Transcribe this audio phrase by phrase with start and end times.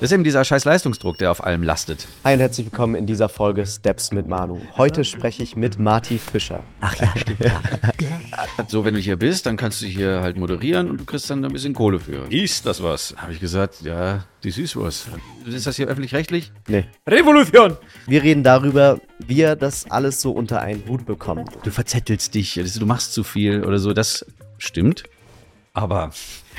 [0.00, 2.06] Das ist eben dieser scheiß Leistungsdruck, der auf allem lastet.
[2.22, 4.60] Hi und herzlich willkommen in dieser Folge Steps mit Manu.
[4.76, 6.62] Heute spreche ich mit Marty Fischer.
[6.80, 7.40] Ach ja, stimmt.
[7.40, 7.60] Ja.
[8.68, 11.44] So, wenn du hier bist, dann kannst du hier halt moderieren und du kriegst dann
[11.44, 12.30] ein bisschen Kohle für.
[12.30, 13.14] Ist das was?
[13.16, 15.08] Habe ich gesagt, ja, die Süßwurst.
[15.46, 16.52] Ist das hier öffentlich-rechtlich?
[16.68, 16.84] Nee.
[17.06, 17.76] Revolution!
[18.06, 21.50] Wir reden darüber, wie er das alles so unter einen Hut bekommt.
[21.64, 23.92] Du verzettelst dich, du machst zu viel oder so.
[23.92, 24.24] Das
[24.58, 25.04] stimmt.
[25.78, 26.10] Aber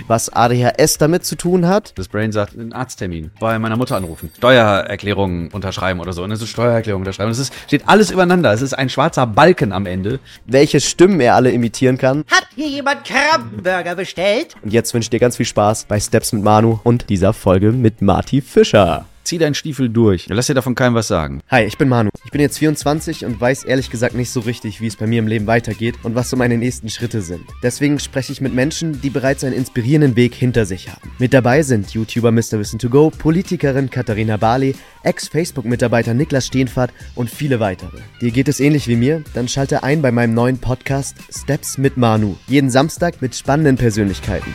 [0.08, 4.32] Was ADHS damit zu tun hat, das Brain sagt, einen Arzttermin bei meiner Mutter anrufen,
[4.38, 6.24] Steuererklärung unterschreiben oder so.
[6.24, 7.30] Und das ist Steuererklärung unterschreiben.
[7.30, 8.54] Es ist, steht alles übereinander.
[8.54, 10.22] Es ist ein schwarzer Balken am Ende.
[10.46, 12.24] welche Stimmen er alle imitieren kann.
[12.32, 14.56] Hat hier jemand Krabbenburger bestellt?
[14.64, 17.74] Und jetzt wünsche ich dir ganz viel Spaß bei Steps mit Manu und dieser Folge
[17.74, 19.06] mit Marty Fischer.
[19.24, 20.28] Zieh deinen Stiefel durch.
[20.30, 21.42] Lass dir davon keinem was sagen.
[21.50, 22.10] Hi, ich bin Manu.
[22.26, 25.20] Ich bin jetzt 24 und weiß ehrlich gesagt nicht so richtig, wie es bei mir
[25.20, 27.44] im Leben weitergeht und was so meine nächsten Schritte sind.
[27.64, 31.12] Deswegen spreche ich mit Menschen, die bereits einen inspirierenden Weg hinter sich haben.
[31.20, 32.60] Mit dabei sind YouTuber Mr.
[32.60, 37.98] Wissen to Go, Politikerin Katharina Barley, Ex-Facebook-Mitarbeiter Niklas Steenfahrt und viele weitere.
[38.22, 39.24] Dir geht es ähnlich wie mir?
[39.34, 42.36] Dann schalte ein bei meinem neuen Podcast Steps mit Manu.
[42.48, 44.54] Jeden Samstag mit spannenden Persönlichkeiten.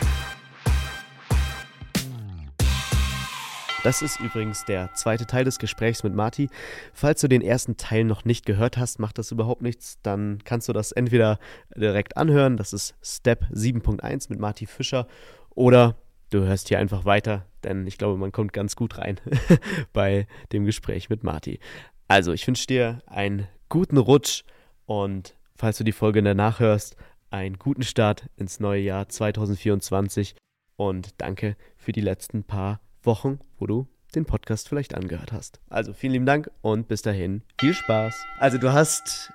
[3.85, 6.49] Das ist übrigens der zweite Teil des Gesprächs mit Marty.
[6.91, 9.99] Falls du den ersten Teil noch nicht gehört hast, macht das überhaupt nichts.
[10.01, 11.37] Dann kannst du das entweder
[11.75, 15.07] direkt anhören, das ist Step 7.1 mit Marty Fischer,
[15.51, 15.97] oder
[16.31, 19.19] du hörst hier einfach weiter, denn ich glaube, man kommt ganz gut rein
[19.93, 21.59] bei dem Gespräch mit Marty.
[22.07, 24.45] Also, ich wünsche dir einen guten Rutsch
[24.87, 26.95] und falls du die Folge danach hörst,
[27.29, 30.33] einen guten Start ins neue Jahr 2024
[30.75, 35.59] und danke für die letzten paar Wochen, wo du den Podcast vielleicht angehört hast.
[35.69, 38.15] Also vielen lieben Dank und bis dahin viel Spaß.
[38.39, 39.31] Also du hast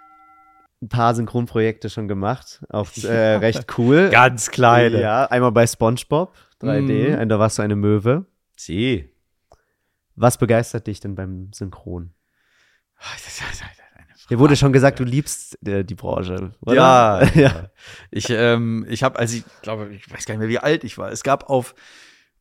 [0.82, 4.08] ein paar Synchronprojekte schon gemacht, auch äh, recht cool.
[4.10, 5.00] Ganz kleine.
[5.00, 7.20] Ja, einmal bei SpongeBob 3D, Mhm.
[7.20, 8.24] und da warst du eine Möwe.
[8.56, 9.10] Sie.
[10.16, 12.12] Was begeistert dich denn beim Synchron?
[13.26, 13.70] Ist eine
[14.28, 16.74] Dir wurde schon gesagt, du liebst äh, die Branche, oder?
[16.74, 17.30] Ja, ja.
[17.34, 17.70] ja.
[18.12, 20.98] Ich, ähm, ich habe, als ich glaube, ich weiß gar nicht mehr, wie alt ich
[20.98, 21.10] war.
[21.10, 21.74] Es gab auf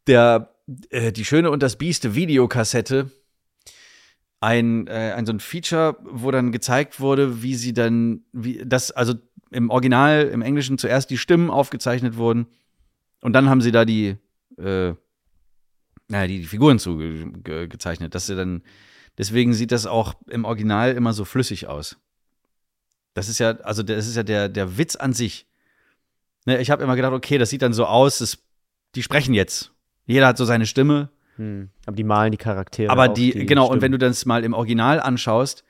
[0.09, 0.53] der
[0.89, 3.11] äh, Die Schöne und das Bieste Videokassette
[4.41, 8.91] ein, äh, ein so ein Feature, wo dann gezeigt wurde, wie sie dann, wie das,
[8.91, 9.13] also
[9.51, 12.47] im Original, im Englischen zuerst die Stimmen aufgezeichnet wurden
[13.21, 14.17] und dann haben sie da die,
[14.57, 14.93] äh,
[16.07, 18.63] naja, die, die Figuren zugezeichnet, dass sie dann,
[19.17, 21.97] deswegen sieht das auch im Original immer so flüssig aus.
[23.13, 25.47] Das ist ja, also das ist ja der, der Witz an sich.
[26.45, 28.37] Ne, ich habe immer gedacht, okay, das sieht dann so aus, das,
[28.95, 29.73] die sprechen jetzt.
[30.09, 31.69] Jeder hat so seine Stimme, Hm.
[31.85, 32.91] Aber die malen die Charaktere.
[32.91, 33.81] aber auf die, genau, und Stimmen.
[33.83, 35.63] wenn du das mal im Original anschaust,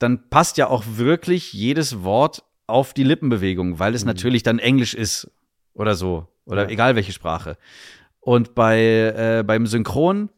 [0.00, 4.08] dann passt ja auch wirklich jedes Wort auf die Lippenbewegung, weil es Mhm.
[4.08, 5.30] natürlich dann Englisch ist
[5.74, 6.26] oder so.
[6.46, 6.68] Oder Ja.
[6.70, 7.56] egal welche Sprache.
[8.18, 10.30] Und bei, äh, beim Synchron,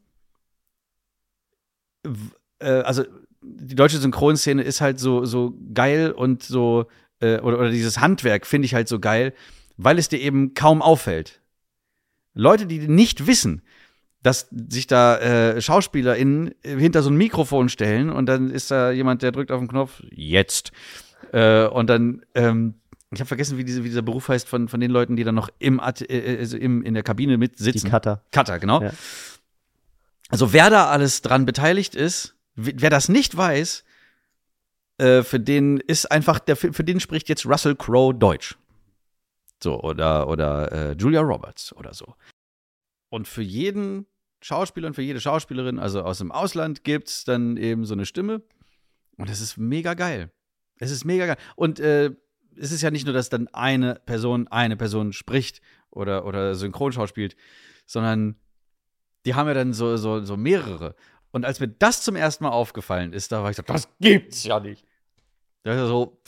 [2.58, 3.04] äh, also
[3.40, 6.86] die deutsche Synchronszene ist halt so, so geil und so,
[7.20, 9.32] äh, oder, oder dieses Handwerk finde ich halt so geil,
[9.76, 11.40] weil es dir eben kaum auffällt.
[12.34, 13.62] Leute, die nicht wissen,
[14.22, 19.22] dass sich da äh, SchauspielerInnen hinter so ein Mikrofon stellen und dann ist da jemand,
[19.22, 20.70] der drückt auf den Knopf, jetzt.
[21.32, 22.74] Äh, und dann, ähm,
[23.10, 25.34] ich habe vergessen, wie, diese, wie dieser Beruf heißt von, von den Leuten, die dann
[25.34, 27.90] noch im, At- äh, also im, in der Kabine mit die sitzen.
[27.90, 28.22] Cutter.
[28.30, 28.80] Cutter, genau.
[28.82, 28.92] Ja.
[30.28, 33.84] Also wer da alles dran beteiligt ist, wer das nicht weiß,
[34.98, 38.56] äh, für den ist einfach, der, für den spricht jetzt Russell Crowe Deutsch.
[39.62, 42.14] So, oder, oder äh, Julia Roberts oder so.
[43.10, 44.06] Und für jeden
[44.40, 48.06] Schauspieler und für jede Schauspielerin, also aus dem Ausland, gibt es dann eben so eine
[48.06, 48.42] Stimme.
[49.16, 50.32] Und das ist mega geil.
[50.76, 51.36] Es ist mega geil.
[51.54, 52.10] Und äh,
[52.56, 57.06] es ist ja nicht nur, dass dann eine Person eine Person spricht oder, oder Synchronschau
[57.06, 57.36] spielt,
[57.86, 58.36] sondern
[59.24, 60.96] die haben ja dann so, so, so mehrere.
[61.30, 64.44] Und als mir das zum ersten Mal aufgefallen ist, da war ich so, das gibt's
[64.44, 64.84] ja nicht.
[65.62, 66.20] Da ist ja so,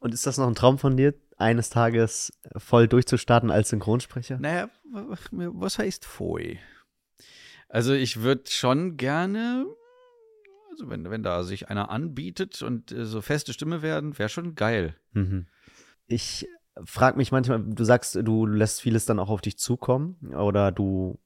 [0.00, 4.38] Und ist das noch ein Traum von dir, eines Tages voll durchzustarten als Synchronsprecher?
[4.38, 6.58] naja, was heißt Foi?
[7.68, 9.66] Also ich würde schon gerne,
[10.70, 14.54] also wenn, wenn da sich einer anbietet und äh, so feste Stimme werden, wäre schon
[14.54, 14.96] geil.
[15.12, 15.46] Mhm.
[16.06, 16.48] Ich
[16.84, 21.18] frage mich manchmal, du sagst, du lässt vieles dann auch auf dich zukommen oder du,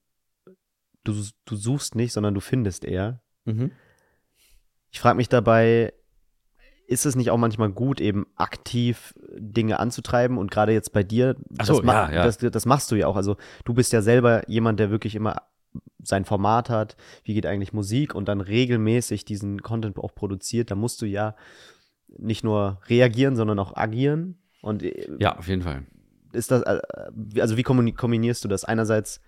[1.04, 3.22] du, du suchst nicht, sondern du findest eher.
[4.90, 5.92] Ich frage mich dabei,
[6.92, 11.36] ist es nicht auch manchmal gut, eben aktiv Dinge anzutreiben und gerade jetzt bei dir,
[11.62, 12.24] so, das, ja, ja.
[12.24, 13.16] Das, das machst du ja auch.
[13.16, 15.42] Also du bist ja selber jemand, der wirklich immer
[16.02, 20.70] sein Format hat, wie geht eigentlich Musik und dann regelmäßig diesen Content auch produziert.
[20.70, 21.34] Da musst du ja
[22.18, 24.38] nicht nur reagieren, sondern auch agieren.
[24.60, 25.84] Und äh, Ja, auf jeden Fall.
[26.32, 26.80] ist das, äh,
[27.40, 28.64] also wie kombini- kombinierst du das?
[28.64, 29.20] Einerseits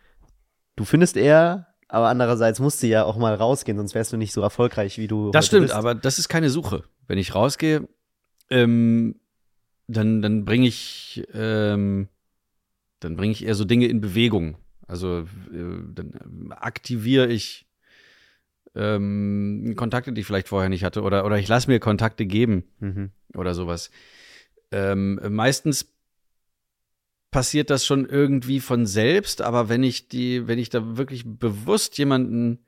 [0.76, 4.32] du findest eher, aber andererseits musst du ja auch mal rausgehen, sonst wärst du nicht
[4.32, 5.31] so erfolgreich, wie du.
[5.31, 5.75] Das stimmt, bist.
[5.75, 6.82] aber das ist keine Suche.
[7.06, 7.89] Wenn ich rausgehe,
[8.51, 9.17] ähm,
[9.87, 12.09] dann, dann bringe ich, ähm,
[13.01, 14.56] dann bringe ich eher so Dinge in Bewegung.
[14.87, 15.21] Also
[15.53, 17.67] äh, dann aktiviere ich
[18.75, 22.65] ähm, Kontakte, die ich vielleicht vorher nicht hatte, oder, oder ich lasse mir Kontakte geben
[22.81, 23.11] Mhm.
[23.37, 23.91] oder sowas.
[24.73, 25.95] Ähm, meistens
[27.31, 31.99] passiert das schon irgendwie von selbst, aber wenn ich die, wenn ich da wirklich bewusst
[31.99, 32.65] jemanden,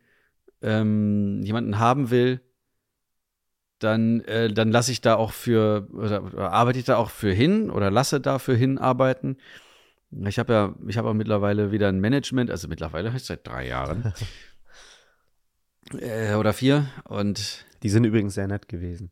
[0.63, 2.41] ähm, jemanden haben will,
[3.79, 7.33] dann, äh, dann lasse ich da auch für, oder, oder arbeite ich da auch für
[7.33, 9.37] hin oder lasse dafür hinarbeiten.
[10.25, 13.47] Ich habe ja, ich habe auch mittlerweile wieder ein Management, also mittlerweile heißt es seit
[13.47, 14.13] drei Jahren.
[15.99, 16.87] äh, oder vier.
[17.05, 19.11] Und Die sind übrigens sehr nett gewesen.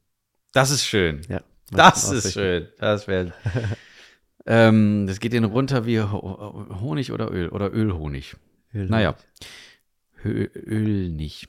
[0.53, 1.23] das ist schön.
[1.29, 1.43] Ja.
[1.71, 2.69] Das ist schön.
[2.79, 3.33] Das wäre.
[4.47, 8.37] ähm, das geht denen runter wie Ho Honig oder Öl oder Ölhonig.
[8.73, 9.17] Naja.
[10.23, 11.49] Hö Öl nicht.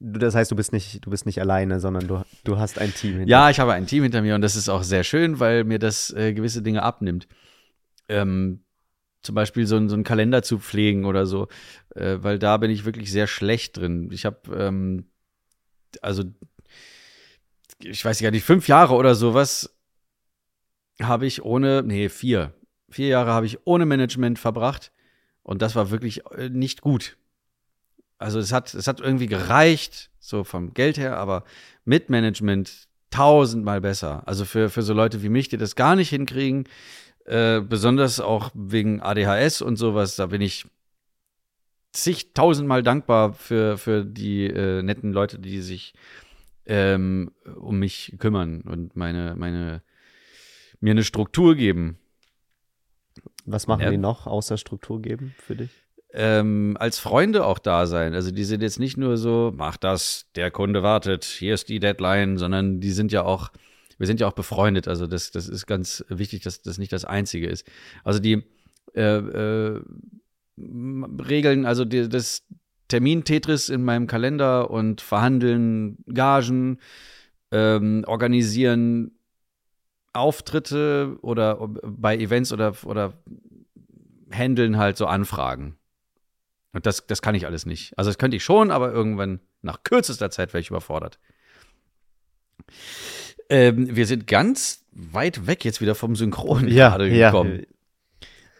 [0.00, 3.14] Das heißt, du bist nicht, du bist nicht alleine, sondern du, du hast ein Team.
[3.18, 5.64] hinter Ja, ich habe ein Team hinter mir und das ist auch sehr schön, weil
[5.64, 7.26] mir das äh, gewisse Dinge abnimmt.
[8.08, 8.62] Ähm,
[9.22, 11.48] zum Beispiel so, ein- so einen Kalender zu pflegen oder so,
[11.96, 14.08] äh, weil da bin ich wirklich sehr schlecht drin.
[14.12, 15.06] Ich habe, ähm,
[16.00, 16.22] also,
[17.80, 19.74] ich weiß gar nicht, fünf Jahre oder sowas
[21.02, 22.54] habe ich ohne, nee, vier.
[22.90, 24.92] Vier Jahre habe ich ohne Management verbracht
[25.42, 27.16] und das war wirklich äh, nicht gut.
[28.18, 31.44] Also es hat, es hat irgendwie gereicht, so vom Geld her, aber
[31.84, 34.26] mit Management tausendmal besser.
[34.26, 36.64] Also für, für so Leute wie mich, die das gar nicht hinkriegen,
[37.24, 40.66] äh, besonders auch wegen ADHS und sowas, da bin ich
[41.92, 45.94] zigtausendmal dankbar für, für die äh, netten Leute, die sich
[46.66, 49.82] ähm, um mich kümmern und meine, meine,
[50.80, 51.98] mir eine Struktur geben.
[53.46, 53.90] Was machen Ja.
[53.90, 55.70] die noch außer Struktur geben für dich?
[56.12, 58.14] Ähm, als Freunde auch da sein.
[58.14, 61.80] Also die sind jetzt nicht nur so, mach das, der Kunde wartet, hier ist die
[61.80, 63.50] Deadline, sondern die sind ja auch,
[63.98, 64.88] wir sind ja auch befreundet.
[64.88, 67.66] Also das, das ist ganz wichtig, dass das nicht das Einzige ist.
[68.04, 68.44] Also die
[68.94, 69.80] äh, äh,
[70.56, 72.42] Regeln, also die, das
[72.88, 76.78] Termin-Tetris in meinem Kalender und verhandeln Gagen,
[77.50, 79.12] ähm, organisieren
[80.12, 83.12] Auftritte oder bei Events oder, oder
[84.30, 85.77] handeln halt so Anfragen.
[86.72, 87.96] Und das, das kann ich alles nicht.
[87.96, 91.18] Also das könnte ich schon, aber irgendwann nach kürzester Zeit wäre ich überfordert.
[93.48, 97.62] Ähm, wir sind ganz weit weg jetzt wieder vom Synchron gerade gekommen.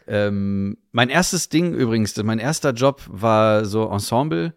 [0.06, 4.54] Ähm, mein erstes Ding übrigens, mein erster Job war so Ensemble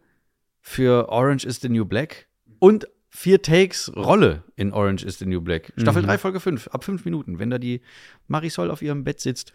[0.62, 2.28] für Orange is the New Black
[2.60, 5.74] und vier Takes Rolle in Orange is the New Black.
[5.78, 6.08] Staffel Mhm.
[6.08, 7.82] 3, Folge 5, ab fünf Minuten, wenn da die
[8.28, 9.54] Marisol auf ihrem Bett sitzt.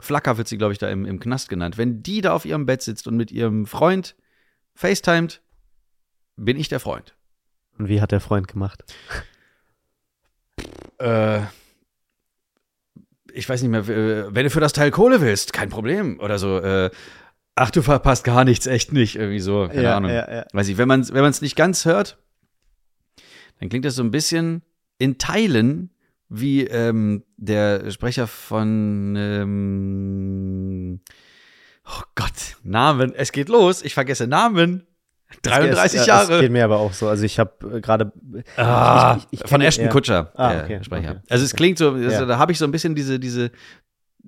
[0.00, 1.76] Flacker wird sie, glaube ich, da im, im Knast genannt.
[1.76, 4.16] Wenn die da auf ihrem Bett sitzt und mit ihrem Freund
[4.74, 5.42] FaceTimet,
[6.36, 7.16] bin ich der Freund.
[7.78, 8.84] Und wie hat der Freund gemacht?
[10.98, 11.40] Äh,
[13.32, 16.18] ich weiß nicht mehr, wenn du für das Teil Kohle willst, kein Problem.
[16.20, 16.90] Oder so, äh,
[17.54, 19.16] ach, du verpasst gar nichts, echt nicht.
[19.16, 20.10] Irgendwie so, keine Ahnung.
[20.10, 20.46] Ja, ja.
[20.52, 22.18] Weiß ich, wenn man es wenn man's nicht ganz hört,
[23.60, 24.62] dann klingt das so ein bisschen
[24.98, 25.90] in Teilen
[26.28, 31.00] wie ähm, der Sprecher von ähm,
[31.86, 33.14] Oh Gott, Namen.
[33.14, 33.82] Es geht los.
[33.82, 34.86] Ich vergesse Namen.
[35.42, 36.28] 33 Es- Jahre.
[36.32, 37.08] Das geht mir aber auch so.
[37.08, 38.12] Also ich habe äh, gerade
[38.56, 39.90] Ah, von Ashton ja.
[39.90, 41.10] Kutscher, Ah, der okay, Sprecher.
[41.12, 41.20] okay.
[41.30, 42.24] Also es klingt so, also Ja.
[42.26, 43.50] da habe ich so ein bisschen diese, diese,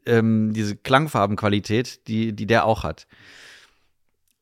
[0.07, 3.07] ähm, diese Klangfarbenqualität, die, die der auch hat.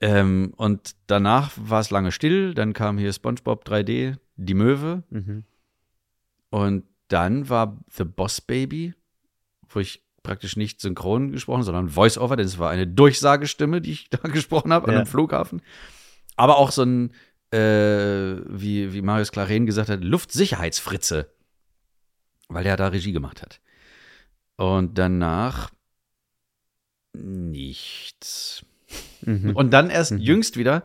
[0.01, 5.43] Ähm, und danach war es lange still, dann kam hier SpongeBob 3D, die Möwe, mhm.
[6.51, 8.95] und dann war The Boss Baby,
[9.69, 14.11] wo ich praktisch nicht synchron gesprochen, sondern Voice-Over, denn es war eine Durchsagestimme, die ich
[14.11, 14.99] da gesprochen habe an Ja.
[14.99, 15.63] einem Flughafen.
[16.37, 17.13] Aber auch so ein,
[17.53, 21.31] äh, wie, wie Marius Claren gesagt hat, Luftsicherheitsfritze,
[22.49, 23.61] weil er da Regie gemacht hat.
[24.57, 25.71] Und danach
[27.15, 28.65] nichts.
[29.23, 29.57] Mhm.
[29.57, 30.19] Und dann erst Mhm.
[30.19, 30.85] jüngst wieder,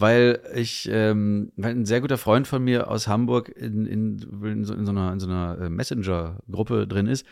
[0.00, 4.64] weil ich, ähm, weil ein sehr guter Freund von mir aus Hamburg in, in, in,
[4.64, 7.26] so, in so einer, in so einer äh, Messenger-Gruppe drin ist.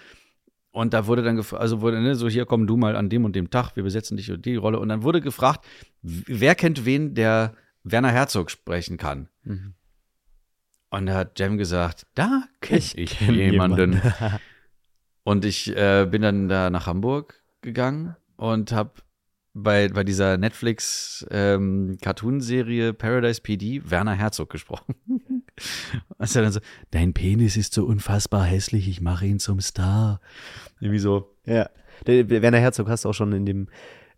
[0.70, 3.25] Und da wurde dann gefragt, also wurde, ne, so hier komm du mal an dem
[3.25, 4.78] und dem Tag, wir besetzen dich und die Rolle.
[4.78, 5.64] Und dann wurde gefragt,
[6.02, 9.28] wer kennt wen, der Werner Herzog sprechen kann.
[9.42, 9.75] Mhm.
[10.90, 13.94] Und da hat Jem gesagt, da kenne ich, Ich kenn jemanden.
[13.94, 14.02] jemanden.
[15.25, 18.92] Und ich äh, bin dann da nach Hamburg gegangen und habe
[19.58, 24.94] bei, bei dieser Netflix-Cartoon-Serie Paradise PD Werner Herzog gesprochen.
[25.06, 25.42] und
[26.36, 26.60] er dann so,
[26.90, 30.20] dein Penis ist so unfassbar hässlich, ich mache ihn zum Star.
[30.80, 31.34] Irgendwie so.
[31.46, 31.70] Ja.
[32.06, 33.68] Der, Werner Herzog hast du auch schon in dem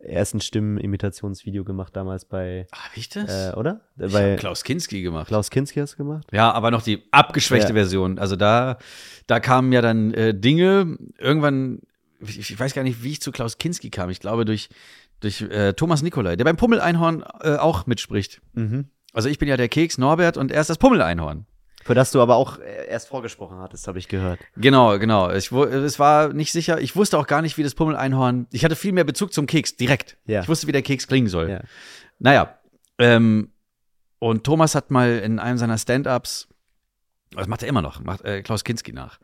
[0.00, 3.52] ersten Stimmen-Imitationsvideo gemacht damals bei, Hab Ah, ich das?
[3.52, 3.80] äh, oder?
[3.96, 5.28] ich bei hab Klaus Kinski gemacht.
[5.28, 6.26] Klaus Kinski hast du gemacht?
[6.32, 7.74] Ja, aber noch die abgeschwächte Ja.
[7.74, 8.18] Version.
[8.18, 8.78] Also da,
[9.26, 11.80] da kamen ja dann äh, Dinge, irgendwann,
[12.20, 14.10] ich weiß gar nicht, wie ich zu Klaus Kinski kam.
[14.10, 14.68] Ich glaube durch,
[15.20, 18.40] durch äh, Thomas Nikolai, der beim Pummeleinhorn äh, auch mitspricht.
[18.52, 18.88] Mhm.
[19.12, 21.46] Also ich bin ja der Keks Norbert und er ist das Pummeleinhorn.
[21.84, 24.40] Für das du aber auch äh, erst vorgesprochen hattest, habe ich gehört.
[24.56, 25.30] Genau, genau.
[25.30, 26.80] Ich, es war nicht sicher.
[26.80, 28.46] Ich wusste auch gar nicht, wie das Pummeleinhorn.
[28.52, 30.18] Ich hatte viel mehr Bezug zum Keks direkt.
[30.26, 30.42] Ja.
[30.42, 31.48] Ich wusste, wie der Keks klingen soll.
[31.48, 31.60] Ja.
[32.18, 32.58] Naja,
[32.98, 33.52] ähm,
[34.18, 36.48] und Thomas hat mal in einem seiner Stand-ups,
[37.30, 39.18] das macht er immer noch, macht äh, Klaus Kinski nach.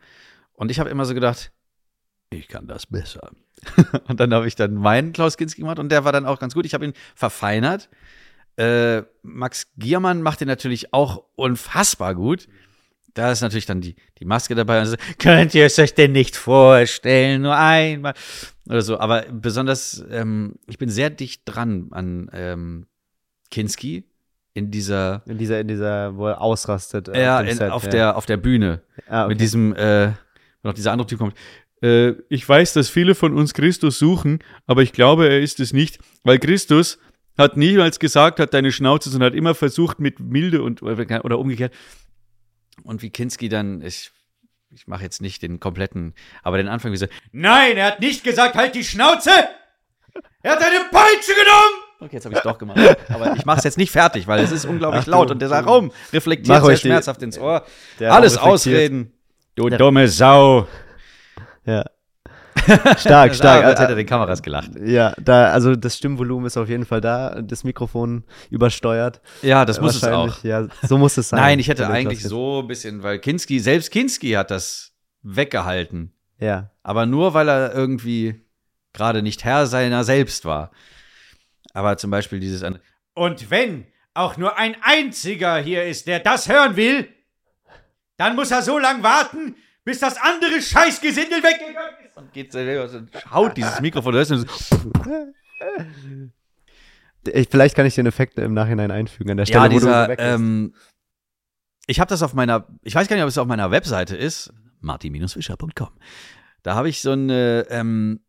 [0.52, 1.52] Und ich habe immer so gedacht,
[2.34, 3.30] ich kann das besser.
[4.08, 6.54] und dann habe ich dann meinen Klaus Kinski gemacht und der war dann auch ganz
[6.54, 6.66] gut.
[6.66, 7.88] Ich habe ihn verfeinert.
[8.56, 12.48] Äh, Max Giermann macht den natürlich auch unfassbar gut.
[13.14, 16.12] Da ist natürlich dann die, die Maske dabei und so, könnt ihr es euch denn
[16.12, 18.14] nicht vorstellen, nur einmal
[18.66, 18.98] oder so.
[18.98, 22.86] Aber besonders, ähm, ich bin sehr dicht dran an ähm,
[23.50, 24.04] Kinski
[24.52, 27.08] in dieser, In dieser, in dieser, wo er ausrastet.
[27.08, 27.90] äh, ja, dem in, Set, auf, ja.
[27.90, 28.82] Der, auf der Bühne.
[29.08, 29.28] ah, okay.
[29.30, 30.12] Mit diesem, äh,
[30.62, 31.34] noch dieser andere Typ kommt.
[31.84, 35.72] Äh, ich weiß, dass viele von uns Christus suchen, aber ich glaube, er ist es
[35.74, 36.98] nicht, weil Christus
[37.36, 41.74] hat niemals gesagt, hat deine Schnauze, sondern hat immer versucht mit Milde und oder umgekehrt.
[42.84, 44.12] Und wie Kinski dann, ich,
[44.70, 48.24] ich mache jetzt nicht den kompletten, aber den Anfang wie so, nein, er hat nicht
[48.24, 49.30] gesagt, halt die Schnauze!
[50.42, 51.82] Er hat eine Peitsche genommen!
[52.00, 52.78] Okay, jetzt habe ich es doch gemacht.
[53.08, 55.60] Aber ich mache es jetzt nicht fertig, weil es ist unglaublich Ach laut und dieser
[55.60, 57.64] Raum reflektiert sehr die- schmerzhaft ins Ohr.
[58.00, 59.12] Alles ausreden.
[59.54, 60.66] Du dumme Sau.
[61.64, 61.84] Ja.
[62.96, 64.70] Stark, Stark, als hätte Äh, den Kameras gelacht.
[64.82, 69.20] Ja, da, also das Stimmvolumen ist auf jeden Fall da, das Mikrofon übersteuert.
[69.42, 70.42] Ja, das muss es auch.
[70.44, 71.40] Ja, so muss es sein.
[71.40, 74.92] Nein, ich hätte eigentlich so ein bisschen, weil Kinski, selbst Kinski hat das
[75.22, 76.14] weggehalten.
[76.38, 76.70] Ja.
[76.82, 78.46] Aber nur, weil er irgendwie
[78.92, 80.70] gerade nicht Herr seiner selbst war.
[81.74, 82.78] Aber zum Beispiel dieses an
[83.14, 87.08] Und wenn auch nur ein einziger hier ist, der das hören will,
[88.16, 92.16] dann muss er so lange warten, bis das andere Scheißgesindel weggegangen ist.
[92.16, 93.00] und geht selber so,
[93.30, 94.12] haut dieses Mikrofon.
[94.12, 94.46] Du hörst nur so,
[97.32, 99.74] Ich, vielleicht kann ich den Effekt im Nachhinein einfügen an der Stelle, ja, wo du
[99.74, 100.28] dieser, so weg bist.
[100.28, 100.74] ähm,
[101.86, 104.52] ich habe das auf meiner, ich weiß gar nicht, ob es auf meiner Webseite ist,
[104.80, 105.90] martin-fischer.com.
[106.62, 108.20] Da habe ich so eine, ähm,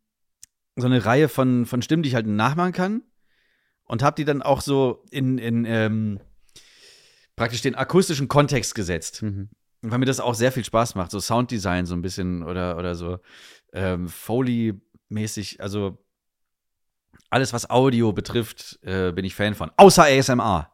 [0.75, 3.01] so eine Reihe von, von Stimmen, die ich halt nachmachen kann.
[3.87, 6.19] Und habe die dann auch so in, in ähm,
[7.35, 9.21] praktisch den akustischen Kontext gesetzt.
[9.21, 9.49] Mhm.
[9.91, 12.95] Weil mir das auch sehr viel Spaß macht, so Sounddesign so ein bisschen oder, oder
[12.95, 13.19] so
[13.73, 15.97] ähm, Foley-mäßig, also
[17.29, 19.71] alles, was Audio betrifft, äh, bin ich Fan von.
[19.77, 20.71] Außer ASMR.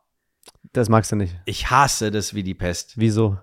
[0.73, 1.35] Das magst du nicht.
[1.45, 2.93] Ich hasse das wie die Pest.
[2.95, 3.37] Wieso?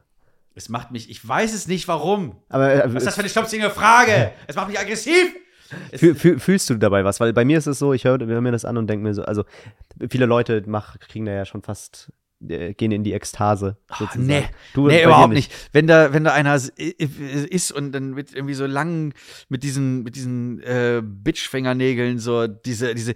[0.54, 2.36] Es macht mich, ich weiß es nicht warum.
[2.48, 4.32] Aber äh, Was ist das für eine stumpfsinnige Frage?
[4.46, 5.34] Es macht mich aggressiv.
[5.90, 7.20] Es, Fühl, fühl, fühlst du dabei was?
[7.20, 9.14] Weil bei mir ist es so, ich höre hör mir das an und denke mir
[9.14, 9.44] so, also
[10.08, 12.10] viele Leute mach, kriegen da ja schon fast,
[12.40, 13.76] gehen in die Ekstase.
[13.88, 14.26] sozusagen.
[14.26, 15.52] nee, du, nee, überhaupt nicht.
[15.72, 19.14] Wenn da, wenn da einer ist und dann mit irgendwie so lang,
[19.48, 23.14] mit diesen, mit diesen äh, Bitch-Fingernägeln so diese, diese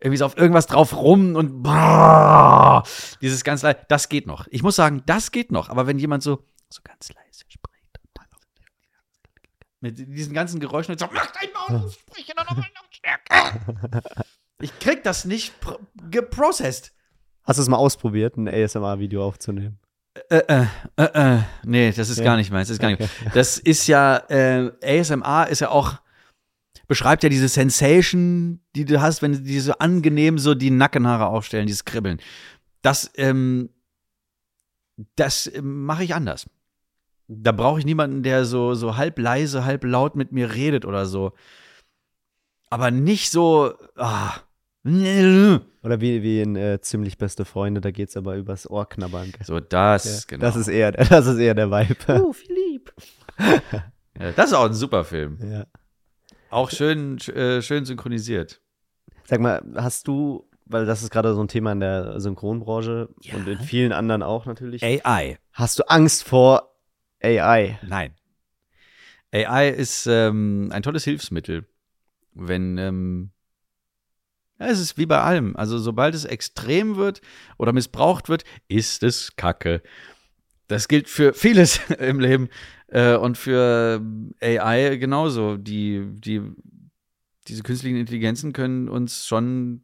[0.00, 2.82] irgendwie so auf irgendwas drauf rum und brrr,
[3.22, 4.46] dieses ganz leise, das geht noch.
[4.50, 5.68] Ich muss sagen, das geht noch.
[5.70, 7.60] Aber wenn jemand so, so ganz leise spricht
[9.80, 14.24] mit diesen ganzen Geräuschen und so, mach dein Maul auf, spreche dann nochmal Lautstärke.
[14.62, 15.78] Ich krieg das nicht pro
[16.10, 16.92] geprocessed.
[17.44, 19.78] Hast du es mal ausprobiert, ein ASMR-Video aufzunehmen?
[20.28, 20.66] Äh, äh,
[20.96, 21.04] äh,
[21.36, 22.24] äh, nee, das ist Ja.
[22.24, 22.68] gar nicht meins.
[22.68, 23.08] Das ist, gar nicht.
[23.34, 25.94] das ist ja, äh, ASMR ist ja auch,
[26.88, 31.66] beschreibt ja diese Sensation, die du hast, wenn die so angenehm so die Nackenhaare aufstellen,
[31.66, 32.20] dieses Kribbeln.
[32.82, 33.70] Das, ähm,
[35.16, 36.48] das äh, mache ich anders.
[37.28, 41.06] Da brauche ich niemanden, der so, so halb leise, halb laut mit mir redet oder
[41.06, 41.32] so.
[42.70, 44.32] Aber nicht so, ah,
[45.82, 49.30] Oder wie, wie in äh, Ziemlich Beste Freunde, da geht es aber übers Ohr knabbern.
[49.32, 49.44] gell?
[49.44, 50.40] so das, Ja, genau.
[50.46, 52.22] Das ist eher, das ist eher der Vibe.
[52.24, 52.92] oh, Philipp.
[54.18, 55.38] ja, das ist auch ein super Film.
[55.42, 55.66] ja.
[56.48, 58.60] Auch schön, sch- äh, schön synchronisiert.
[59.24, 63.36] Sag mal, hast du, weil das ist gerade so ein Thema in der Synchronbranche Ja.
[63.36, 65.38] und in vielen anderen auch natürlich, AI.
[65.52, 66.74] hast du Angst vor
[67.22, 67.78] AI?
[67.86, 68.14] Nein.
[69.32, 71.66] AI ist ähm, ein tolles Hilfsmittel.
[72.34, 73.30] Wenn, ähm,
[74.60, 75.56] ja, es ist wie bei allem.
[75.56, 77.22] Also, sobald es extrem wird
[77.56, 79.82] oder missbraucht wird, ist es Kacke.
[80.68, 82.48] Das gilt für vieles im Leben
[82.88, 84.02] äh, und für
[84.40, 85.56] AI genauso.
[85.56, 86.42] Die, die,
[87.48, 89.82] diese künstlichen Intelligenzen können uns schon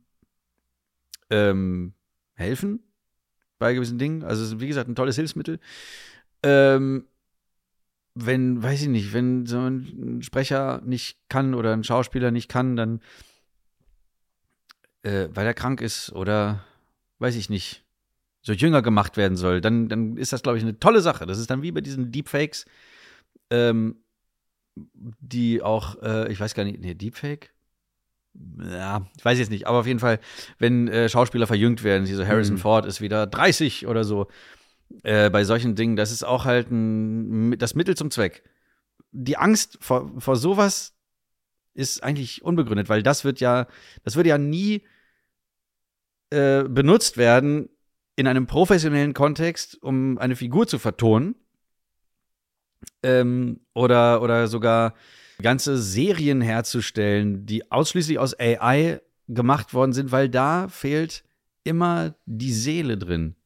[1.31, 1.95] ähm,
[2.35, 2.81] helfen
[3.59, 4.25] bei gewissen Dingen.
[4.25, 5.59] Also, es ist, wie gesagt, ein tolles Hilfsmittel.
[6.43, 7.07] Ähm,
[8.15, 12.77] wenn, weiß ich nicht, wenn so ein Sprecher nicht kann oder ein Schauspieler nicht kann,
[12.77, 13.01] dann
[15.07, 16.65] äh, weil er krank ist oder
[17.21, 17.85] weiß ich nicht,
[18.43, 21.27] so jünger gemacht werden soll, dann, dann ist das, glaube ich, eine tolle Sache.
[21.27, 22.67] Das ist dann wie bei diesen Deepfakes,
[23.51, 23.97] ähm,
[24.95, 27.53] die auch, äh, ich weiß gar nicht, nee, Deepfake?
[28.61, 30.21] Ja, ich weiß jetzt nicht, aber auf jeden Fall,
[30.59, 32.61] wenn äh, Schauspieler verjüngt werden, so Harrison Mhm.
[32.61, 34.29] Ford ist wieder 30 oder so,
[35.03, 38.43] äh, bei solchen Dingen, das ist auch halt ein, das Mittel zum Zweck.
[39.13, 40.95] Die Angst vor, vor sowas
[41.75, 43.67] ist eigentlich unbegründet, weil das wird ja,
[44.05, 44.83] das würde ja nie
[46.31, 47.69] äh, benutzt werden
[48.17, 51.35] in einem professionellen Kontext, um eine Figur zu vertonen.
[53.03, 54.95] Ähm, oder, oder sogar
[55.43, 61.25] ganze Serien herzustellen, die ausschließlich aus AI gemacht worden sind, weil da fehlt
[61.65, 63.37] immer die Seele drin.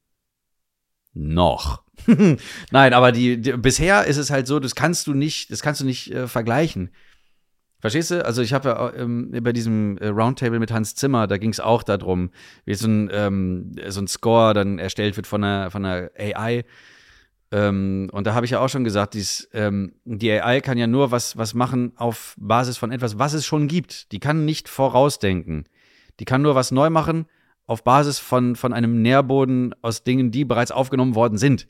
[1.13, 1.83] Noch.
[2.71, 5.81] Nein, aber die, die, bisher ist es halt so, das kannst du nicht, das kannst
[5.81, 6.91] du nicht äh, vergleichen.
[7.81, 8.25] Verstehst du?
[8.25, 11.61] Also ich habe ja ähm, bei diesem äh, Roundtable mit Hans Zimmer, da ging es
[11.61, 12.31] auch darum,
[12.65, 16.65] wie so ein, ähm, so ein Score dann erstellt wird von einer, von einer AI.
[17.53, 20.87] Ähm, und da habe ich ja auch schon gesagt, dies, ähm, die AI kann ja
[20.87, 24.13] nur was, was machen auf Basis von etwas, was es schon gibt.
[24.13, 25.65] Die kann nicht vorausdenken.
[26.21, 27.27] Die kann nur was neu machen
[27.67, 31.69] auf Basis von, von einem Nährboden aus Dingen, die bereits aufgenommen worden sind.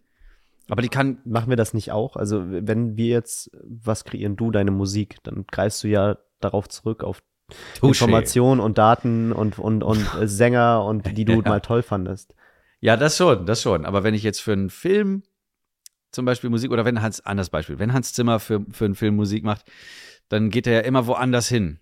[0.70, 2.16] Aber die kann Machen wir das nicht auch?
[2.16, 7.04] Also, wenn wir jetzt was kreieren, du deine Musik, dann greifst du ja darauf zurück,
[7.04, 7.22] auf
[7.82, 11.48] Informationen und Daten und, und, und Sänger und die du Ja.
[11.48, 12.34] mal toll fandest.
[12.80, 13.84] Ja, das schon, das schon.
[13.84, 15.22] Aber wenn ich jetzt für einen Film
[16.12, 19.16] zum Beispiel Musik oder wenn Hans, anders Beispiel, wenn Hans Zimmer für, für einen Film
[19.16, 19.70] Musik macht,
[20.28, 21.78] dann geht er ja immer woanders hin.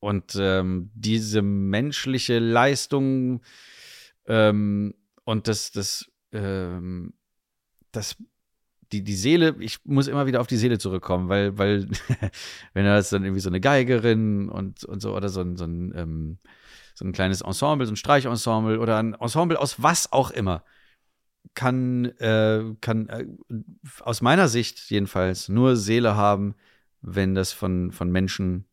[0.00, 3.42] Und ähm, diese menschliche Leistung
[4.26, 7.14] ähm, und das, das, ähm,
[7.92, 8.16] das,
[8.92, 11.88] die, die Seele, ich muss immer wieder auf die Seele zurückkommen, weil, weil,
[12.72, 15.64] wenn da ist dann irgendwie so eine Geigerin und, und so oder so ein, so
[15.64, 16.38] ein, ähm,
[16.94, 20.64] so ein kleines Ensemble, so ein Streichensemble oder ein Ensemble aus was auch immer,
[21.54, 23.26] kann, äh, kann äh,
[24.00, 26.54] aus meiner Sicht jedenfalls nur Seele haben,
[27.00, 28.64] wenn das von, von Menschen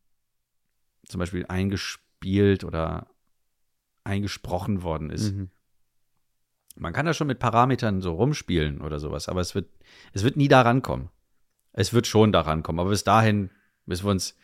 [1.08, 3.08] zum Beispiel eingespielt oder
[4.04, 5.34] eingesprochen worden ist.
[5.34, 5.50] Mhm.
[6.76, 9.70] Man kann da schon mit Parametern so rumspielen oder sowas, aber es wird,
[10.14, 11.10] es wird nie daran kommen.
[11.72, 13.50] Es wird schon daran kommen, aber bis dahin
[13.86, 14.38] müssen wir uns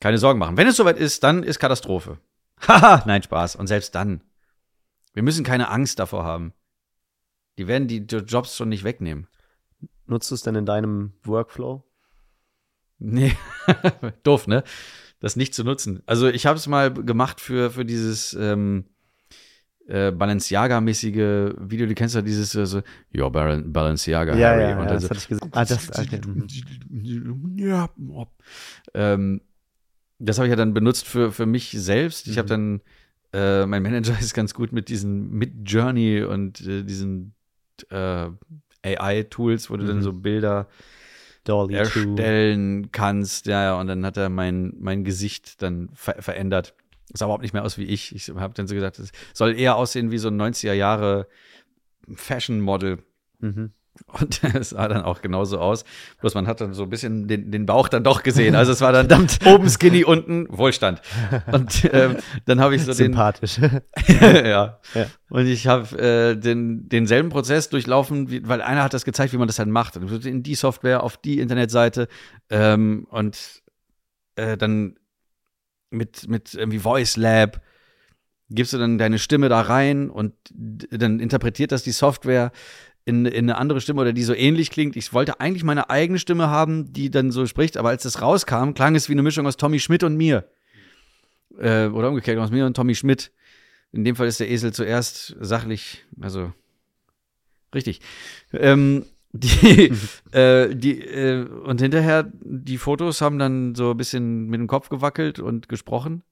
[0.00, 0.56] keine Sorgen machen.
[0.56, 2.18] Wenn es soweit ist, dann ist Katastrophe.
[2.68, 3.56] Haha, nein, Spaß.
[3.56, 4.22] Und selbst dann.
[5.14, 6.52] Wir müssen keine Angst davor haben.
[7.58, 9.28] Die werden die Jobs schon nicht wegnehmen.
[10.06, 11.84] Nutzt du es denn in deinem Workflow?
[12.98, 13.36] Nee,
[14.22, 14.64] doof, ne?
[15.20, 16.02] Das nicht zu nutzen.
[16.06, 18.86] Also ich habe es mal gemacht für, für dieses ähm,
[19.88, 21.86] äh, Balenciaga-mäßige Video.
[21.86, 24.72] Du kennst ja dieses äh, so, ja, Bal Balenciaga, Harry.
[24.72, 25.48] Und dann das so, hatte ich gesehen.
[25.52, 26.20] Ah, das, okay.
[26.26, 27.58] mhm.
[27.58, 27.88] ja,
[28.94, 29.40] ähm,
[30.18, 32.28] das habe ich ja dann benutzt für, für mich selbst.
[32.28, 32.80] Ich habe dann,
[33.32, 37.34] äh, mein Manager ist ganz gut mit diesen, mit Journey und äh, diesen
[37.90, 38.28] äh,
[38.84, 40.02] AI-Tools, wo du dann Mhm.
[40.02, 40.68] so Bilder
[41.44, 41.78] Dolly 2.
[41.78, 43.46] erstellen kannst.
[43.46, 46.74] Ja, ja, und dann hat er mein, mein Gesicht dann ver verändert.
[47.12, 48.14] Sah überhaupt nicht mehr aus wie ich.
[48.14, 51.26] Ich habe dann so gesagt, es soll eher aussehen wie so ein 90er Jahre
[52.14, 52.98] Fashion-Model.
[53.40, 53.72] Mhm.
[54.06, 55.84] Und es sah dann auch genauso aus.
[56.20, 58.54] Bloß man hat dann so ein bisschen den, den Bauch dann doch gesehen.
[58.54, 61.02] Also es war dann verdammt oben skinny, unten Wohlstand.
[61.50, 63.58] Und ähm, dann habe ich so den, Sympathisch.
[64.08, 64.78] ja.
[64.94, 65.06] Ja.
[65.28, 69.38] Und ich habe äh, den, denselben Prozess durchlaufen, wie, weil einer hat das gezeigt, wie
[69.38, 69.96] man das dann macht.
[69.96, 72.08] In die Software, auf die Internetseite
[72.50, 73.62] ähm, und
[74.36, 74.96] äh, dann
[75.92, 77.60] mit, mit irgendwie Voice Lab
[78.50, 82.52] gibst du dann deine Stimme da rein und dann interpretiert das die Software
[83.04, 84.96] in, in eine andere Stimme oder die so ähnlich klingt.
[84.96, 88.74] Ich wollte eigentlich meine eigene Stimme haben, die dann so spricht, aber als das rauskam,
[88.74, 90.48] klang es wie eine Mischung aus Tommy Schmidt und mir.
[91.58, 93.32] Äh, oder umgekehrt aus mir und Tommy Schmidt.
[93.90, 96.52] In dem Fall ist der Esel zuerst sachlich, also
[97.74, 98.00] richtig.
[98.52, 99.92] Ähm, die,
[100.32, 104.88] äh, die, äh, und hinterher, die Fotos haben dann so ein bisschen mit dem Kopf
[104.88, 106.22] gewackelt und gesprochen.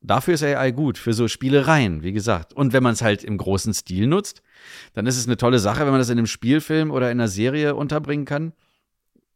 [0.00, 2.52] Dafür ist AI gut, für so Spielereien, wie gesagt.
[2.52, 4.42] Und wenn man es halt im großen Stil nutzt,
[4.92, 7.28] dann ist es eine tolle Sache, wenn man das in einem Spielfilm oder in einer
[7.28, 8.52] Serie unterbringen kann,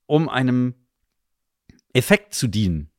[0.04, 0.74] um einem
[1.94, 2.90] Effekt zu dienen.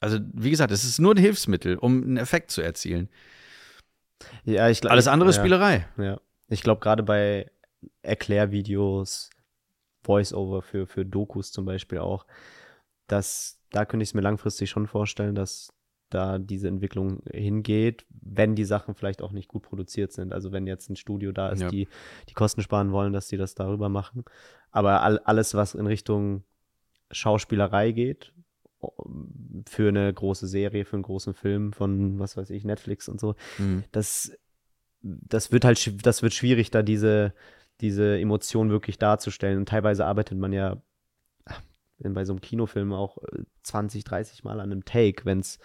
[0.00, 3.10] Also, wie gesagt, es ist nur ein Hilfsmittel, um einen Effekt zu erzielen.
[4.44, 5.42] Ja, ich, glaub- Alles andere ist ja.
[5.42, 5.86] Spielerei.
[5.98, 6.20] Ja.
[6.48, 7.50] Ich glaube, gerade bei
[8.02, 9.30] Erklärvideos,
[10.04, 12.26] Voice-Over für, für Dokus zum Beispiel auch,
[13.06, 15.72] dass da könnte ich es mir langfristig schon vorstellen, dass
[16.10, 20.32] da diese Entwicklung hingeht, wenn die Sachen vielleicht auch nicht gut produziert sind.
[20.32, 21.68] Also wenn jetzt ein Studio da ist, Ja.
[21.68, 21.88] die
[22.28, 24.24] die Kosten sparen wollen, dass die das darüber machen.
[24.70, 26.44] Aber all, alles, was in Richtung
[27.10, 28.32] Schauspielerei geht
[29.66, 33.34] für eine große Serie, für einen großen Film von, was weiß ich, Netflix und so.
[33.58, 33.84] Mhm.
[33.92, 34.32] Das,
[35.02, 37.34] das wird halt, das wird schwierig, da diese,
[37.80, 39.58] diese Emotion wirklich darzustellen.
[39.58, 40.82] Und teilweise arbeitet man ja
[41.98, 45.58] bei so einem Kinofilm auch äh, 20, 30 Mal an einem Take, wenn es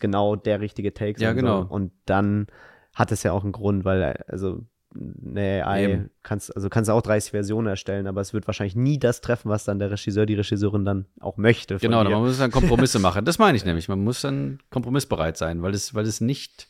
[0.00, 1.62] genau der richtige Take sein Ja, genau.
[1.62, 1.70] soll.
[1.70, 2.48] Und dann
[2.94, 6.10] hat es ja auch einen Grund, weil, äh, also, eine AI Eben.
[6.24, 9.48] kannst, also kannst du auch 30 Versionen erstellen, aber es wird wahrscheinlich nie das treffen,
[9.48, 11.76] was dann der Regisseur, die Regisseurin dann auch möchte.
[11.76, 13.24] Genau, man muss dann Kompromisse machen.
[13.24, 13.88] Das meine ich nämlich.
[13.88, 16.66] Man muss dann kompromissbereit sein, weil es, weil es nicht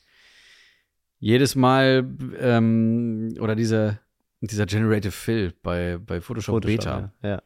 [1.19, 2.07] jedes Mal
[2.39, 3.99] ähm, oder dieser,
[4.41, 7.13] dieser Generative Fill bei, bei Photoshop, Photoshop, Beta.
[7.23, 7.29] Ja.
[7.29, 7.43] ja.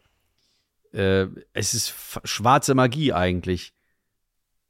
[1.22, 3.74] Äh, es ist schwarze Magie eigentlich.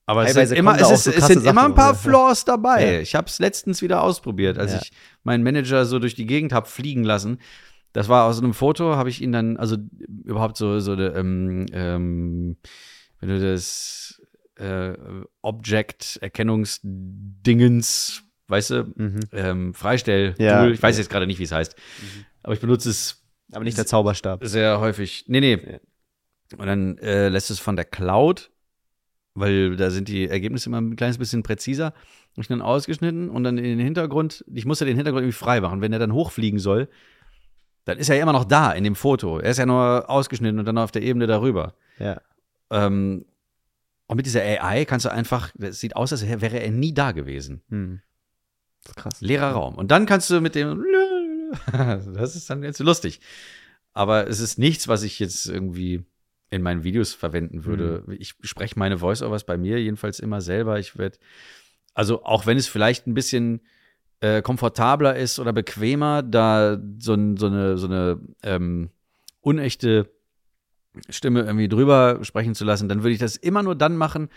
[0.06, 1.98] Aber es sind immer, es, ist, so es sind immer Sachen, ein paar oder?
[1.98, 2.94] Flaws dabei.
[2.94, 3.00] Ja.
[3.00, 4.80] Ich habe es letztens wieder ausprobiert, als Ja.
[4.82, 7.38] ich meinen Manager so durch die Gegend habe fliegen lassen.
[7.94, 9.76] Das war aus einem Foto, habe ich ihn dann, also
[10.24, 12.56] überhaupt so, so ähm, ähm,
[13.20, 14.20] wenn du das
[14.56, 14.94] äh,
[15.42, 19.20] Object-Erkennungsdingens, weißt du, Mhm.
[19.32, 20.66] ähm, Freistell, Ja.
[20.68, 21.76] Ich weiß jetzt gerade nicht, wie es heißt,
[22.42, 24.44] aber ich benutze es Aber nicht der Zauberstab.
[24.44, 25.24] sehr häufig.
[25.28, 25.54] Nee, nee.
[25.54, 25.78] Ja.
[26.58, 28.50] Und dann äh, lässt es von der Cloud,
[29.34, 31.86] weil da sind die Ergebnisse immer ein kleines bisschen präziser.
[31.86, 35.60] Hab ich dann ausgeschnitten und dann in den Hintergrund, ich musste den Hintergrund irgendwie frei
[35.60, 35.80] machen.
[35.80, 36.88] Wenn er dann hochfliegen soll,
[37.86, 39.38] dann ist er ja immer noch da in dem Foto.
[39.38, 41.74] Er ist ja nur ausgeschnitten und dann auf der Ebene darüber.
[41.98, 42.20] Ja.
[42.70, 43.24] Ähm,
[44.06, 47.12] und mit dieser AI kannst du einfach, es sieht aus, als wäre er nie da
[47.12, 47.62] gewesen.
[47.70, 48.00] Hm.
[48.96, 49.20] Krass.
[49.20, 49.74] Leerer Raum.
[49.76, 50.84] Und dann kannst du mit dem,
[51.72, 53.20] das ist dann jetzt lustig.
[53.92, 56.04] Aber es ist nichts, was ich jetzt irgendwie
[56.50, 58.04] in meinen Videos verwenden würde.
[58.18, 60.78] Ich spreche meine Voice-Overs bei mir jedenfalls immer selber.
[60.78, 61.18] Ich werde,
[61.94, 63.60] also auch wenn es vielleicht ein bisschen
[64.20, 68.90] äh, komfortabler ist oder bequemer, da so, so eine, so eine ähm,
[69.40, 70.10] unechte
[71.08, 74.28] Stimme irgendwie drüber sprechen zu lassen, dann würde ich das immer nur dann machen,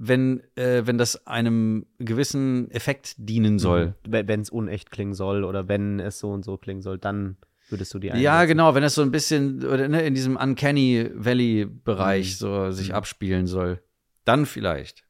[0.00, 3.94] wenn, äh, wenn das einem gewissen Effekt dienen soll.
[4.06, 7.36] Wenn es unecht klingen soll oder wenn es so und so klingen soll, dann
[7.68, 8.48] würdest du die Ja, einsetzen.
[8.48, 12.94] genau, wenn das so ein bisschen oder, ne, in diesem Uncanny Valley-Bereich so sich Mhm.
[12.94, 13.82] abspielen soll,
[14.24, 15.02] dann vielleicht.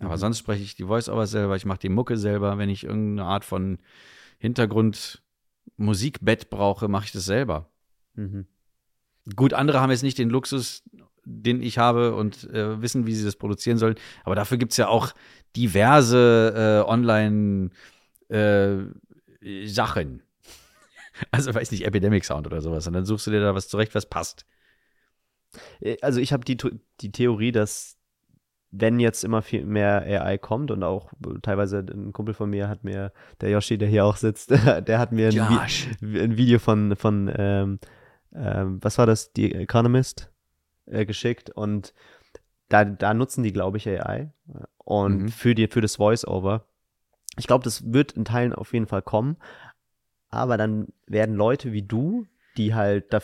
[0.00, 0.20] Aber Mhm.
[0.20, 2.58] sonst spreche ich die Voice-Overs selber, ich mache die Mucke selber.
[2.58, 3.78] Wenn ich irgendeine Art von
[4.38, 7.70] Hintergrund-Musikbett brauche, mache ich das selber.
[8.14, 8.46] Mhm.
[9.36, 10.82] Gut, andere haben jetzt nicht den Luxus,
[11.24, 13.96] den ich habe und äh, wissen, wie sie das produzieren sollen.
[14.24, 15.12] Aber dafür gibt es ja auch
[15.56, 17.70] diverse äh, Online-Sachen.
[21.30, 22.86] also weiß nicht, Epidemic Sound oder sowas.
[22.86, 24.44] Und dann suchst du dir da was zurecht, was passt.
[25.80, 26.56] Äh, Also ich habe die,
[27.00, 27.96] die Theorie, dass
[28.76, 32.68] wenn jetzt immer viel mehr AI kommt und auch äh, teilweise ein Kumpel von mir
[32.68, 34.50] hat mir, der Yoshi, der hier auch sitzt,
[34.86, 35.34] der hat mir ein.
[36.00, 37.78] Vi ein Video von, von ähm,
[38.34, 40.30] ähm, was war das, The Economist
[40.86, 41.94] äh, geschickt und
[42.68, 44.30] da, da nutzen die, glaube ich, AI
[44.78, 45.28] und Mhm.
[45.28, 46.64] für, die, für das Voice-Over.
[47.36, 49.36] Ich glaube, das wird in Teilen auf jeden Fall kommen,
[50.30, 53.20] aber dann werden Leute wie du, die halt da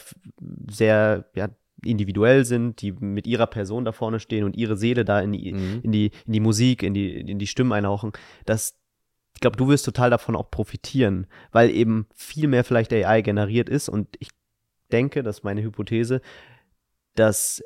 [0.69, 1.49] sehr ja,
[1.85, 5.53] individuell sind, die mit ihrer Person da vorne stehen und ihre Seele da in die,
[5.53, 5.81] Mhm.
[5.83, 8.13] in die, in die Musik, in die, in die Stimmen einhauchen,
[8.45, 8.77] dass
[9.35, 13.71] ich glaube, du wirst total davon auch profitieren, weil eben viel mehr vielleicht AI generiert
[13.71, 14.29] ist und ich
[14.93, 16.21] denke, das ist meine Hypothese,
[17.15, 17.63] dass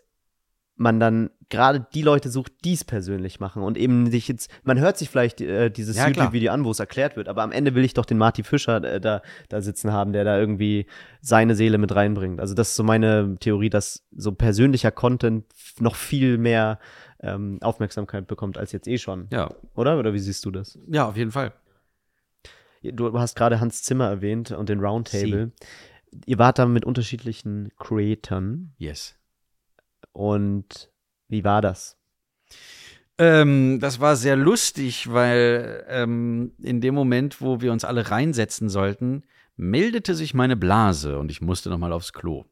[0.76, 4.80] man dann gerade die Leute sucht, die es persönlich machen und eben sich jetzt, man
[4.80, 6.08] hört sich vielleicht äh, dieses Ja.
[6.08, 8.82] YouTube-Video an, wo es erklärt wird, aber am Ende will ich doch den Marty Fischer
[8.82, 10.86] äh, da, da sitzen haben, der da irgendwie
[11.20, 12.40] seine Seele mit reinbringt.
[12.40, 15.44] Also das ist so meine Theorie, dass so persönlicher Content
[15.78, 16.80] noch viel mehr
[17.20, 19.28] ähm, Aufmerksamkeit bekommt als jetzt eh schon.
[19.30, 19.50] Ja.
[19.76, 19.96] Oder?
[19.98, 20.76] Oder wie siehst du das?
[20.88, 21.52] ja, auf jeden Fall.
[22.82, 25.52] Du hast gerade Hans Zimmer erwähnt und den Roundtable.
[26.26, 29.14] Ihr wart da mit unterschiedlichen Creatoren Yes.
[30.14, 30.90] Und
[31.28, 31.98] wie war das?
[33.18, 38.68] Ähm, das war sehr lustig, weil ähm, in dem Moment, wo wir uns alle reinsetzen
[38.68, 39.24] sollten,
[39.56, 42.44] meldete sich meine Blase und ich musste noch mal aufs Klo.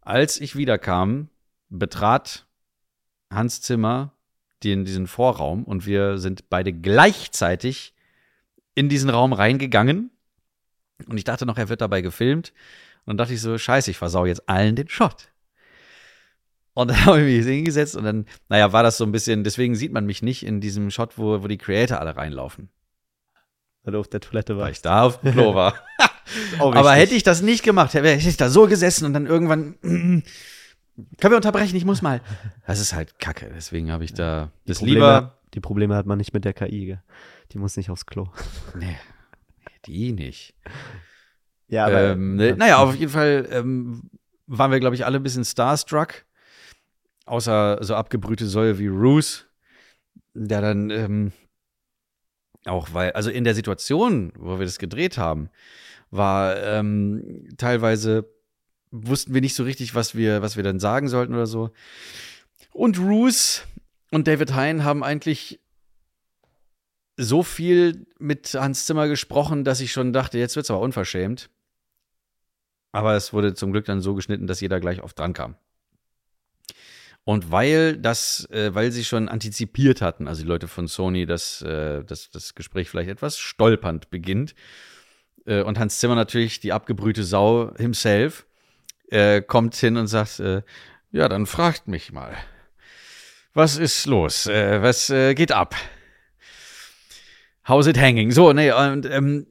[0.00, 1.28] Als ich wiederkam,
[1.68, 2.46] betrat
[3.30, 4.12] Hans Zimmer
[4.64, 7.94] den, diesen Vorraum und wir sind beide gleichzeitig
[8.74, 10.10] in diesen Raum reingegangen.
[11.06, 12.52] Und ich dachte noch, er wird dabei gefilmt.
[13.04, 15.28] Und dann dachte ich so, scheiße, ich versau jetzt allen den Shot.
[16.76, 19.74] Und dann habe ich mich hingesetzt und dann, naja, war das so ein bisschen, deswegen
[19.74, 22.68] sieht man mich nicht in diesem Shot, wo, wo die Creator alle reinlaufen,
[23.82, 24.72] Weil du auf der Toilette weil warst.
[24.72, 25.74] ich da auf dem Klo war.
[26.58, 29.76] Auch Aber hätte ich das nicht gemacht, wäre ich da so gesessen und dann irgendwann,
[29.80, 30.22] können
[31.22, 32.20] wir unterbrechen, ich muss mal.
[32.66, 36.04] Das ist halt kacke, deswegen habe ich da Die das Probleme, lieber, Die Probleme hat
[36.04, 36.84] man nicht mit der KI.
[36.84, 37.02] gell?
[37.52, 38.28] Die muss nicht aufs Klo.
[38.78, 38.98] nee,
[39.86, 40.54] die nicht.
[41.68, 44.10] Ja, ähm, ne, naja, auf jeden Fall ähm,
[44.46, 46.25] waren wir, glaube ich, alle ein bisschen starstruck.
[47.26, 49.46] Außer so abgebrühte Säue wie Roos,
[50.34, 51.32] der dann ähm,
[52.64, 55.50] auch weil, also in der Situation, wo wir das gedreht haben,
[56.10, 58.28] war ähm, teilweise
[58.90, 61.70] wussten wir nicht so richtig, was wir, was wir dann sagen sollten oder so.
[62.72, 63.64] Und Roos
[64.10, 65.60] und David Hein haben eigentlich
[67.16, 71.50] so viel mit Hans Zimmer gesprochen, dass ich schon dachte, jetzt wird es aber unverschämt.
[72.92, 75.56] Aber es wurde zum Glück dann so geschnitten, dass jeder gleich oft dran kam.
[77.26, 81.60] Und weil das, äh, weil sie schon antizipiert hatten, also die Leute von Sony, dass,
[81.60, 84.54] äh, dass das Gespräch vielleicht etwas stolpernd beginnt.
[85.44, 88.46] Äh, und Hans Zimmer natürlich, die abgebrühte Sau himself,
[89.10, 90.62] äh, kommt hin und sagt, äh,
[91.10, 92.36] ja, dann fragt mich mal.
[93.54, 94.46] Was ist los?
[94.46, 95.74] Äh, was geht ab?
[97.66, 98.30] How's it hanging?
[98.30, 99.48] So, nee, und ähm,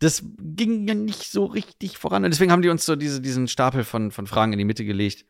[0.00, 2.24] das ging ja nicht so richtig voran.
[2.24, 4.84] Und deswegen haben die uns so diese, diesen Stapel von, von Fragen in die Mitte
[4.84, 5.26] gelegt.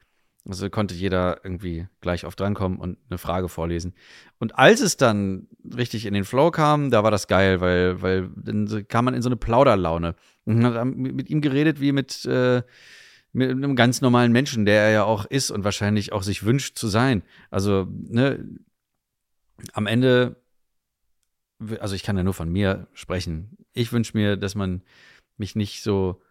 [0.48, 3.94] Also konnte jeder irgendwie gleich auf drankommen und eine Frage vorlesen.
[4.38, 8.30] Und als es dann richtig in den Flow kam, da war das geil, weil, weil
[8.34, 10.14] dann kam man in so eine Plauderlaune
[10.46, 12.62] und hat mit ihm geredet wie mit, äh,
[13.32, 16.78] mit einem ganz normalen Menschen, der er ja auch ist und wahrscheinlich auch sich wünscht
[16.78, 17.22] zu sein.
[17.50, 18.42] Also, ne,
[19.74, 20.42] am Ende,
[21.78, 23.58] also ich kann ja nur von mir sprechen.
[23.74, 24.82] Ich wünsche mir, dass man
[25.36, 26.22] mich nicht so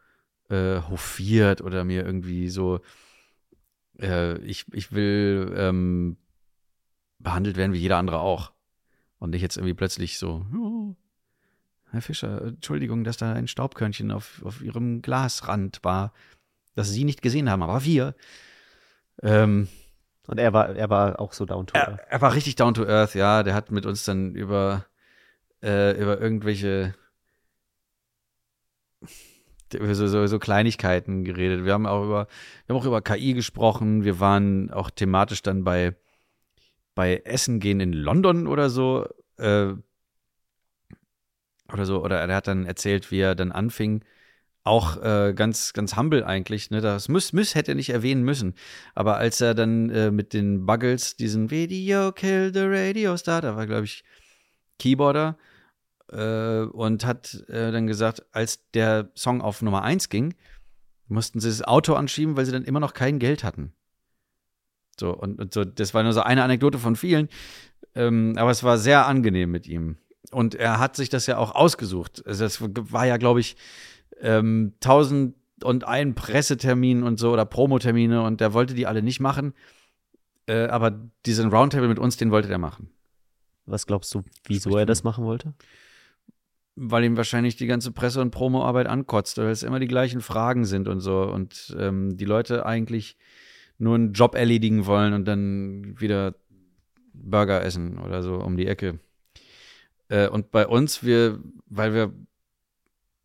[0.50, 2.80] äh, hofiert oder mir irgendwie so
[4.00, 6.18] äh, ich, ich will ähm,
[7.20, 8.52] behandelt werden wie jeder andere auch.
[9.20, 10.96] Und nicht jetzt irgendwie plötzlich so, oh,
[11.92, 16.14] Herr Fischer, Entschuldigung, dass da ein Staubkörnchen auf, auf Ihrem Glasrand war,
[16.76, 18.16] das Sie nicht gesehen haben, aber wir.
[19.24, 19.68] Ähm,
[20.28, 22.00] und er war, er war auch so down to earth.
[22.00, 23.42] Er, er war richtig down to earth, ja.
[23.44, 24.86] Der hat mit uns dann über,
[25.64, 26.94] äh, über irgendwelche
[29.74, 31.66] so, so, so Kleinigkeiten geredet.
[31.66, 32.28] Wir haben auch über,
[32.66, 34.04] wir haben auch über KI gesprochen.
[34.04, 35.96] Wir waren auch thematisch dann bei,
[36.96, 39.08] bei Essen gehen in London oder so.
[39.38, 39.74] Äh,
[41.72, 42.04] oder so.
[42.04, 44.04] Oder er hat dann erzählt, wie er dann anfing.
[44.64, 46.72] Auch äh, ganz, ganz humble eigentlich.
[46.72, 46.82] Ne?
[46.82, 48.54] Das Müss, Müss hätte er nicht erwähnen müssen.
[48.96, 53.56] Aber als er dann äh, mit den Buggles diesen Video Kill the Radio Star, da
[53.56, 54.04] war, glaube ich,
[54.78, 55.38] Keyboarder,
[56.12, 60.36] äh, und hat äh, dann gesagt, als der Song auf Nummer 1 ging,
[61.08, 63.74] mussten sie das Auto anschieben, weil sie dann immer noch kein Geld hatten.
[65.00, 67.30] So, und, und so, das war nur so eine Anekdote von vielen.
[67.96, 69.98] Ähm, aber es war sehr angenehm mit ihm.
[70.32, 72.24] Und er hat sich das ja auch ausgesucht.
[72.26, 73.56] Also das war ja, glaube ich,
[74.20, 79.20] ähm, tausend und ein Pressetermin und so oder Promotermine und der wollte die alle nicht
[79.20, 79.54] machen.
[80.48, 80.92] Äh, aber
[81.26, 82.90] diesen Roundtable mit uns, den wollte der machen.
[83.66, 85.54] Was glaubst du, wieso er das machen wollte?
[86.80, 90.64] Weil ihm wahrscheinlich die ganze Presse- und Promoarbeit ankotzt, weil es immer die gleichen Fragen
[90.64, 93.18] sind und so und ähm, die Leute eigentlich
[93.80, 96.36] nur einen Job erledigen wollen und dann wieder
[97.14, 99.00] Burger essen oder so um die Ecke.
[100.10, 102.14] Äh, und bei uns, wir, weil wir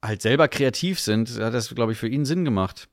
[0.03, 2.89] halt selber kreativ sind, hat das, glaube ich, für ihn Sinn gemacht.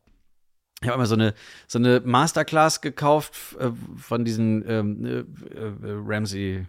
[0.81, 1.33] Ich habe immer so eine,
[1.67, 6.67] so eine Masterclass gekauft äh, von diesen ähm, äh, äh Ramsey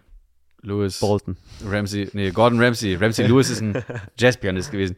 [0.61, 0.99] Lewis.
[0.99, 1.37] Bolton.
[1.67, 2.95] Ramsey, nee, Gordon Ramsay.
[2.95, 3.83] Ramsey Lewis ist ein
[4.17, 4.95] Jazzpianist gewesen.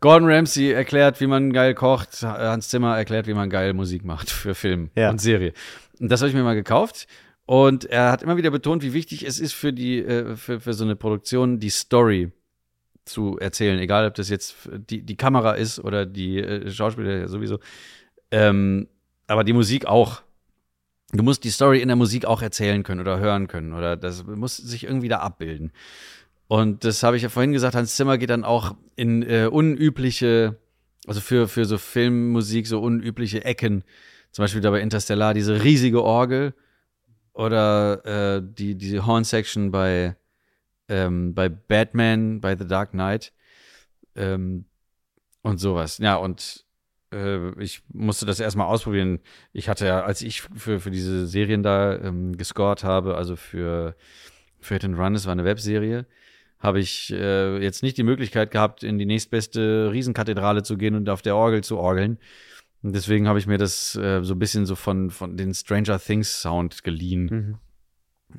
[0.00, 2.22] Gordon Ramsay erklärt, wie man geil kocht.
[2.22, 5.10] Hans Zimmer erklärt, wie man geil Musik macht für Film ja.
[5.10, 5.52] und Serie.
[5.98, 7.06] Und das habe ich mir mal gekauft.
[7.44, 10.72] Und er hat immer wieder betont, wie wichtig es ist für die, äh, für, für
[10.72, 12.30] so eine Produktion, die Story
[13.04, 13.78] zu erzählen.
[13.78, 17.58] Egal, ob das jetzt die, die Kamera ist oder die äh, Schauspieler sowieso.
[18.30, 18.88] Ähm,
[19.26, 20.22] aber die Musik auch
[21.12, 24.24] du musst die Story in der Musik auch erzählen können oder hören können oder das
[24.24, 25.72] muss sich irgendwie da abbilden.
[26.48, 30.58] Und das habe ich ja vorhin gesagt, Hans Zimmer geht dann auch in äh, unübliche,
[31.06, 33.84] also für, für so Filmmusik so unübliche Ecken.
[34.32, 36.54] Zum Beispiel da bei Interstellar diese riesige Orgel
[37.32, 40.16] oder äh, die, die Horn-Section bei,
[40.88, 43.32] ähm, bei Batman, bei The Dark Knight
[44.16, 44.64] ähm,
[45.42, 45.98] und sowas.
[45.98, 46.64] Ja, und
[47.58, 49.20] ich musste das erstmal ausprobieren.
[49.52, 53.96] Ich hatte ja, als ich für, für diese Serien da ähm, gescored habe, also für,
[54.60, 56.06] für Hit and Run, das war eine Webserie,
[56.60, 61.08] habe ich äh, jetzt nicht die Möglichkeit gehabt, in die nächstbeste Riesenkathedrale zu gehen und
[61.08, 62.18] auf der Orgel zu orgeln.
[62.82, 65.98] Und deswegen habe ich mir das äh, so ein bisschen so von, von den Stranger
[65.98, 67.58] Things Sound geliehen.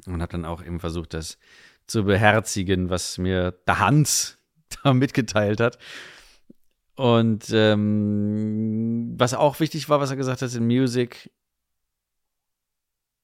[0.05, 0.13] Mhm.
[0.13, 1.37] Und habe dann auch eben versucht, das
[1.87, 4.37] zu beherzigen, was mir der Hans
[4.83, 5.77] da mitgeteilt hat.
[7.01, 11.31] Und ähm, was auch wichtig war, was er gesagt hat in Music,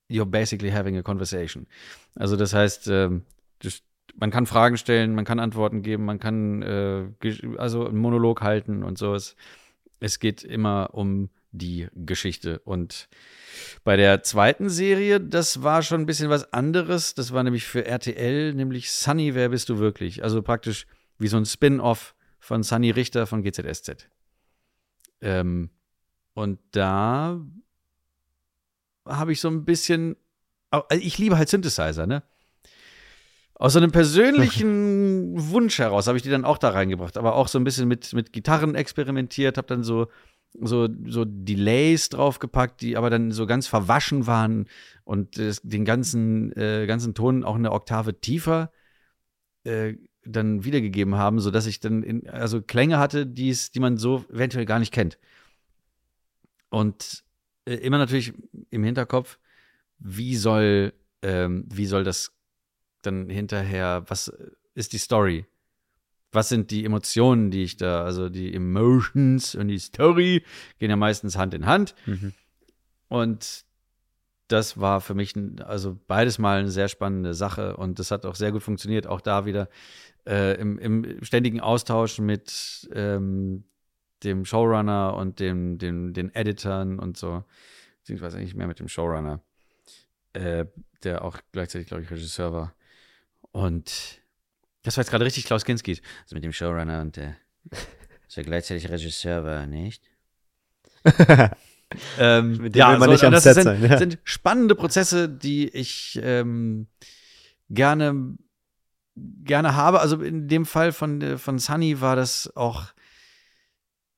[0.09, 1.67] you're basically having a conversation.
[2.15, 3.21] Also das heißt, ähm,
[4.15, 7.05] man kann Fragen stellen, man kann Antworten geben, man kann äh,
[7.57, 9.13] also einen Monolog halten und so.
[9.13, 9.35] Es,
[9.99, 12.57] es geht immer um die Geschichte.
[12.65, 13.07] Und
[13.83, 17.13] bei der zweiten Serie, das war schon ein bisschen was anderes.
[17.13, 20.23] Das war nämlich für RTL, nämlich Sunny, wer bist du wirklich?
[20.23, 20.87] Also praktisch
[21.19, 22.15] wie so ein Spin-off
[22.47, 24.07] von Sunny Richter von GZSZ.
[25.19, 25.69] Ähm,
[26.33, 27.41] und da
[29.05, 30.15] habe ich so ein bisschen,
[30.69, 32.23] also ich liebe halt Synthesizer, ne?
[33.55, 37.49] Aus so einem persönlichen Wunsch heraus habe ich die dann auch da reingebracht, aber auch
[37.49, 40.07] so ein bisschen mit, mit Gitarren experimentiert, habe dann so,
[40.61, 44.67] so, so Delays draufgepackt, die aber dann so ganz verwaschen waren
[45.03, 48.71] und äh, den ganzen, äh, ganzen Ton auch eine Oktave tiefer
[49.65, 49.95] äh,
[50.27, 54.65] dann wiedergegeben haben, sodass ich dann in, also Klänge hatte, die's, die man so eventuell
[54.65, 55.17] gar nicht kennt.
[56.69, 57.23] Und
[57.65, 58.33] äh, immer natürlich
[58.69, 59.39] im Hinterkopf,
[59.99, 62.31] wie soll, ähm, wie soll das
[63.01, 64.31] dann hinterher, was
[64.73, 65.45] ist die Story?
[66.31, 70.43] Was sind die Emotionen, die ich da, also die Emotions und die Story
[70.77, 71.95] gehen ja meistens Hand in Hand.
[72.05, 72.33] Mhm.
[73.07, 73.65] Und
[74.47, 75.33] das war für mich
[75.65, 79.05] also beides mal eine sehr spannende Sache und das hat auch sehr gut funktioniert.
[79.05, 79.69] Auch da wieder
[80.25, 83.65] äh, im, im, ständigen Austausch mit ähm,
[84.23, 87.43] dem Showrunner und dem, dem, den Editern und so.
[87.99, 89.41] Beziehungsweise eigentlich mehr mit dem Showrunner,
[90.33, 90.65] äh,
[91.03, 92.73] der auch gleichzeitig, glaube ich, Regisseur war.
[93.51, 94.21] Und
[94.83, 95.99] das war jetzt gerade richtig Klaus Kinski.
[96.23, 97.35] Also mit dem Showrunner und der,
[98.35, 100.03] der gleichzeitig Regisseur war, nicht?
[102.19, 103.97] ähm, Mit dem will man nicht am das Set sind, sein, ja.
[103.97, 106.87] sind spannende Prozesse, die ich ähm,
[107.69, 108.37] gerne,
[109.15, 110.01] gerne habe.
[110.01, 112.93] Also in dem Fall von, äh, von Sunny war das auch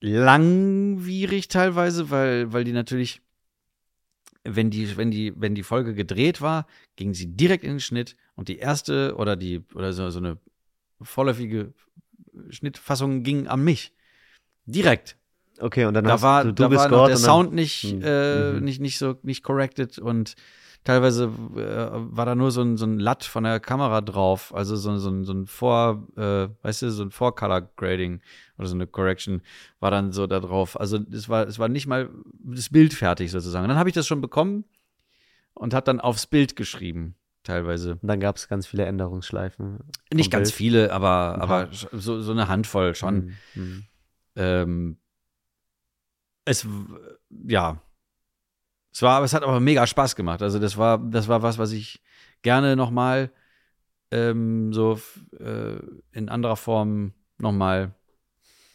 [0.01, 3.21] langwierig teilweise, weil, weil die natürlich,
[4.43, 8.15] wenn die, wenn die, wenn die Folge gedreht war, ging sie direkt in den Schnitt
[8.35, 10.37] und die erste oder die, oder so, so eine
[11.01, 11.73] vorläufige
[12.49, 13.93] Schnittfassung ging an mich.
[14.65, 15.18] Direkt
[15.59, 18.53] Okay, und dann da hast war, du, du da war der Sound nicht, Hm, äh,
[18.53, 18.63] mhm.
[18.63, 20.35] nicht, nicht so nicht corrected und
[20.85, 24.75] teilweise äh, war da nur so ein, so ein Latt von der Kamera drauf, also
[24.77, 28.21] so, so, ein- so ein Vor, äh, weißt du, so ein Vor-Color-Grading
[28.57, 29.41] oder so eine Correction
[29.81, 30.79] war dann so da drauf.
[30.79, 32.09] Also es war, es war nicht mal
[32.43, 33.63] das Bild fertig sozusagen.
[33.65, 34.63] Und dann habe ich das schon bekommen
[35.53, 37.93] und habe dann aufs Bild geschrieben, teilweise.
[38.01, 39.79] Und dann gab es ganz viele Änderungsschleifen.
[40.13, 40.55] Nicht ganz Bild.
[40.55, 43.15] viele, aber, aber so, so eine Handvoll schon.
[43.55, 43.83] Mhm, mhm.
[44.37, 44.97] Ähm,
[46.49, 46.67] es,
[47.29, 47.81] ja.
[48.91, 50.41] Es war, es hat aber mega Spaß gemacht.
[50.41, 52.01] Also das war, das war was, was ich
[52.41, 53.31] gerne nochmal
[54.11, 54.99] ähm, so
[55.39, 55.77] äh,
[56.11, 57.93] in anderer Form nochmal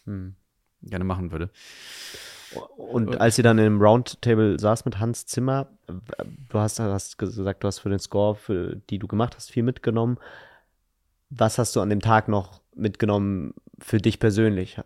[0.06, 0.34] Mhm.
[0.82, 1.50] gerne machen würde.
[2.76, 7.68] Und als ihr dann im Roundtable saß mit Hans Zimmer, du hast, hast gesagt, du
[7.68, 10.18] hast für den Score, für die du gemacht hast, viel mitgenommen.
[11.30, 14.78] Was hast du an dem Tag noch mitgenommen für dich persönlich?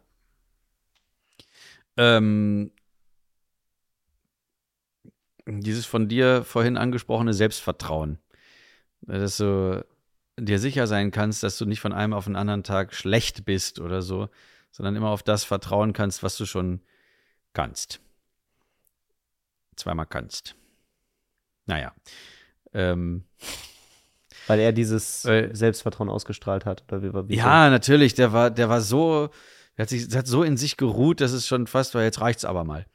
[1.96, 2.70] Ähm,
[5.48, 8.18] dieses von dir vorhin angesprochene Selbstvertrauen.
[9.02, 9.84] Dass du
[10.38, 13.80] dir sicher sein kannst, dass du nicht von einem auf den anderen Tag schlecht bist
[13.80, 14.28] oder so,
[14.70, 16.80] sondern immer auf das vertrauen kannst, was du schon
[17.54, 18.00] kannst.
[19.76, 20.54] Zweimal kannst.
[21.66, 21.92] Naja.
[22.72, 23.24] Ähm,
[24.46, 26.84] Weil er dieses Weil- Selbstvertrauen ausgestrahlt hat.
[26.88, 29.30] Oder wie, wie ja, natürlich, der war, der war so,
[29.76, 32.20] der hat, sich, der hat so in sich geruht, dass es schon fast war, jetzt
[32.20, 32.87] reicht's aber mal.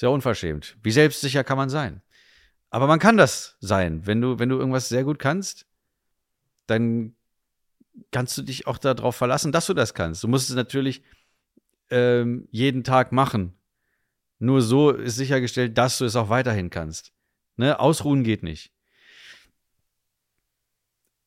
[0.00, 0.76] Ja unverschämt.
[0.82, 2.02] Wie selbstsicher kann man sein?
[2.70, 4.06] Aber man kann das sein.
[4.06, 5.66] Wenn du, wenn du irgendwas sehr gut kannst,
[6.66, 7.14] dann
[8.10, 10.24] kannst du dich auch darauf verlassen, dass du das kannst.
[10.24, 11.02] Du musst es natürlich
[11.90, 13.54] ähm, jeden Tag machen.
[14.38, 17.12] Nur so ist sichergestellt, dass du es auch weiterhin kannst.
[17.56, 17.78] Ne?
[17.78, 18.72] Ausruhen geht nicht.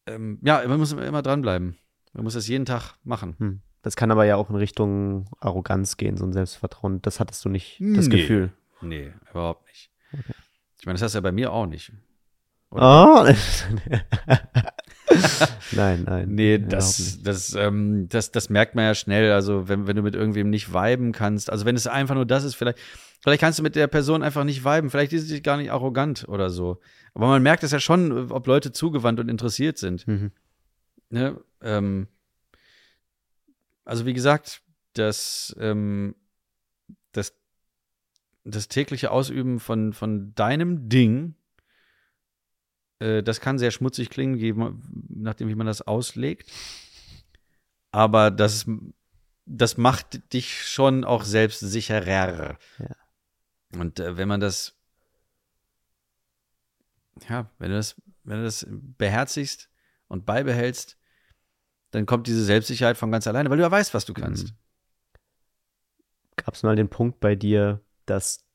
[0.07, 1.77] Ähm, ja, man muss immer dranbleiben.
[2.13, 3.35] Man muss das jeden Tag machen.
[3.37, 3.61] Hm.
[3.85, 7.03] Das kann aber ja auch in Richtung Arroganz gehen, so ein Selbstvertrauen.
[7.03, 8.21] Das hattest du nicht, das Nee.
[8.21, 8.51] Gefühl.
[8.81, 9.91] Nee, überhaupt nicht.
[10.79, 11.91] Ich meine, das hast du ja bei mir auch nicht.
[12.71, 13.23] Oh.
[15.71, 16.29] nein, nein.
[16.29, 19.31] Nee, das, das, ähm, das, das merkt man ja schnell.
[19.31, 22.43] Also, wenn, wenn du mit irgendwem nicht viben kannst, also wenn es einfach nur das
[22.43, 22.79] ist, vielleicht,
[23.21, 26.27] vielleicht kannst du mit der Person einfach nicht viben, vielleicht ist sie gar nicht arrogant
[26.27, 26.79] oder so.
[27.13, 30.07] Aber man merkt es ja schon, ob Leute zugewandt und interessiert sind.
[30.07, 30.31] Mhm.
[31.11, 31.39] Ne?
[31.61, 32.07] Ähm,
[33.85, 34.61] also, wie gesagt,
[34.93, 36.15] das, ähm,
[37.11, 37.33] das,
[38.43, 41.35] das tägliche Ausüben von, von deinem Ding,
[42.99, 44.53] äh, das kann sehr schmutzig klingen, je
[45.09, 46.51] nachdem, wie man das auslegt.
[47.91, 48.65] Aber das,
[49.45, 52.57] das macht dich schon auch selbstsicherer.
[52.79, 52.95] Ja.
[53.79, 54.75] Und äh, wenn man das,
[57.29, 59.69] ja, wenn du das, wenn du das beherzigst
[60.07, 60.97] und beibehältst,
[61.95, 64.53] dann kommt diese Selbstsicherheit von ganz alleine, weil du ja weißt, was du kannst.
[66.35, 68.45] Gab es mal den Punkt bei dir, dass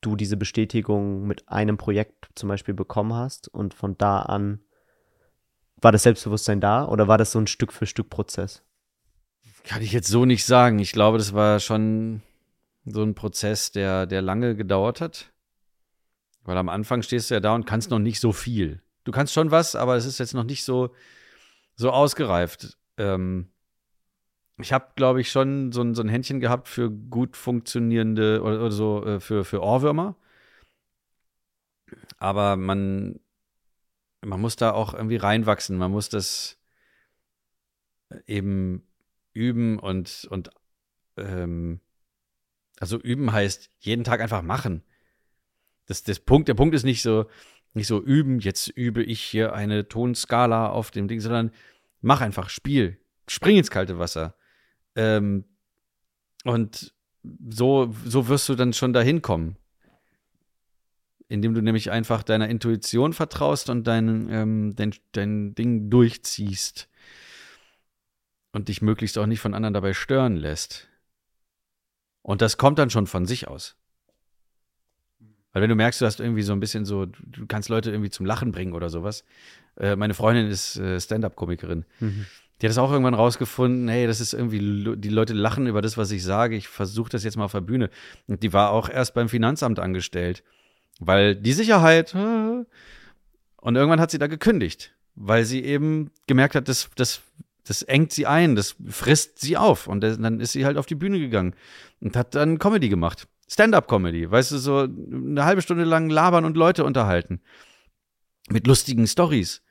[0.00, 4.60] du diese Bestätigung mit einem Projekt zum Beispiel bekommen hast und von da an
[5.80, 8.62] war das Selbstbewusstsein da oder war das so ein Stück für Stück Prozess?
[9.64, 10.78] Kann ich jetzt so nicht sagen.
[10.78, 12.22] Ich glaube, das war schon
[12.84, 15.32] so ein Prozess, der, der lange gedauert hat.
[16.44, 18.80] Weil am Anfang stehst du ja da und kannst noch nicht so viel.
[19.04, 20.94] Du kannst schon was, aber es ist jetzt noch nicht so,
[21.76, 22.78] so ausgereift.
[22.96, 23.48] Ähm,
[24.58, 28.60] ich habe, glaube ich, schon so ein, so ein Händchen gehabt für gut funktionierende oder,
[28.60, 30.16] oder so äh, für, für Ohrwürmer.
[32.18, 33.18] Aber man,
[34.20, 35.76] man muss da auch irgendwie reinwachsen.
[35.76, 36.58] Man muss das
[38.26, 38.86] eben
[39.32, 40.50] üben und, und
[41.16, 41.80] ähm,
[42.78, 44.82] also üben heißt jeden Tag einfach machen.
[45.86, 47.26] Das, das Punkt, der Punkt ist nicht so,
[47.74, 51.52] nicht so üben, jetzt übe ich hier eine Tonskala auf dem Ding, sondern
[52.00, 52.98] mach einfach, spiel,
[53.28, 54.34] spring ins kalte Wasser.
[54.94, 55.44] Ähm,
[56.44, 56.92] und
[57.48, 59.56] so, so wirst du dann schon dahin kommen.
[61.28, 66.88] Indem du nämlich einfach deiner Intuition vertraust und dein, ähm, dein, dein Ding durchziehst.
[68.54, 70.88] Und dich möglichst auch nicht von anderen dabei stören lässt.
[72.20, 73.76] Und das kommt dann schon von sich aus.
[75.52, 78.10] Weil wenn du merkst, du hast irgendwie so ein bisschen so, du kannst Leute irgendwie
[78.10, 79.24] zum Lachen bringen oder sowas.
[79.76, 81.84] Äh, meine Freundin ist äh, Stand-up-Komikerin.
[82.00, 82.26] Mhm.
[82.60, 85.98] Die hat es auch irgendwann rausgefunden, hey, das ist irgendwie, die Leute lachen über das,
[85.98, 86.54] was ich sage.
[86.56, 87.90] Ich versuche das jetzt mal auf der Bühne.
[88.28, 90.44] Und die war auch erst beim Finanzamt angestellt.
[91.00, 92.14] Weil die Sicherheit.
[92.14, 92.64] Äh,
[93.56, 97.22] und irgendwann hat sie da gekündigt, weil sie eben gemerkt hat, das, das,
[97.64, 99.86] das engt sie ein, das frisst sie auf.
[99.86, 101.54] Und dann ist sie halt auf die Bühne gegangen
[102.00, 103.28] und hat dann Comedy gemacht.
[103.52, 107.42] Stand-up-Comedy, weißt du, so eine halbe Stunde lang labern und Leute unterhalten.
[108.48, 109.62] Mit lustigen Stories.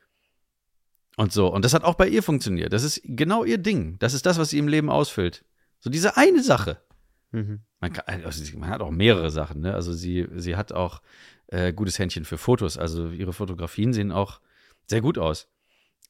[1.17, 1.47] Und so.
[1.47, 2.73] Und das hat auch bei ihr funktioniert.
[2.73, 3.97] Das ist genau ihr Ding.
[3.97, 5.45] Das ist das, was sie im Leben ausfüllt.
[5.79, 6.79] So diese eine Sache.
[7.31, 7.61] Mhm.
[7.79, 9.61] Man, kann, also man, hat auch mehrere Sachen.
[9.61, 9.73] Ne?
[9.73, 11.01] Also sie, sie hat auch
[11.47, 12.77] äh, gutes Händchen für Fotos.
[12.77, 14.41] Also ihre Fotografien sehen auch
[14.85, 15.49] sehr gut aus.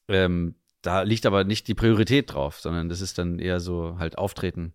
[0.08, 4.18] Ähm, da liegt aber nicht die Priorität drauf, sondern das ist dann eher so halt
[4.18, 4.74] Auftreten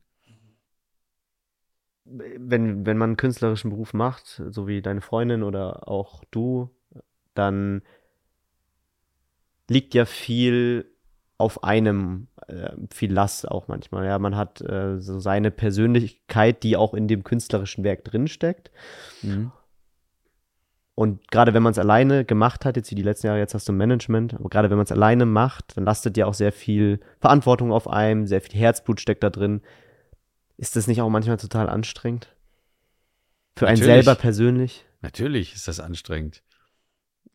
[2.10, 6.70] wenn, wenn man einen künstlerischen Beruf macht, so wie deine Freundin oder auch du,
[7.34, 7.82] dann
[9.70, 10.90] liegt ja viel
[11.38, 14.06] auf einem, äh, viel Last auch manchmal.
[14.06, 18.72] Ja, man hat äh, so seine Persönlichkeit, die auch in dem künstlerischen Werk drinsteckt.
[19.22, 19.52] Mhm.
[20.96, 23.70] Und gerade wenn man es alleine gemacht hat, jetzt wie die letzten Jahre, jetzt hast
[23.70, 27.00] du Management, aber gerade wenn man es alleine macht, dann lastet ja auch sehr viel
[27.20, 29.62] Verantwortung auf einem, sehr viel Herzblut steckt da drin.
[30.58, 32.36] Ist das nicht auch manchmal total anstrengend?
[33.56, 34.86] Für einen selber persönlich?
[35.02, 36.44] Natürlich ist das anstrengend.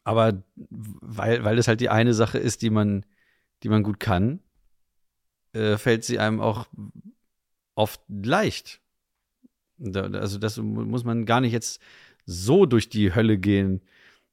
[0.05, 3.07] Aber weil, weil es halt die eine Sache ist, die man,
[3.63, 4.41] die man gut kann,
[5.53, 6.67] äh, fällt sie einem auch
[7.75, 8.81] oft leicht.
[9.79, 11.81] Da, also das muss man gar nicht jetzt
[12.25, 13.83] so durch die Hölle gehen,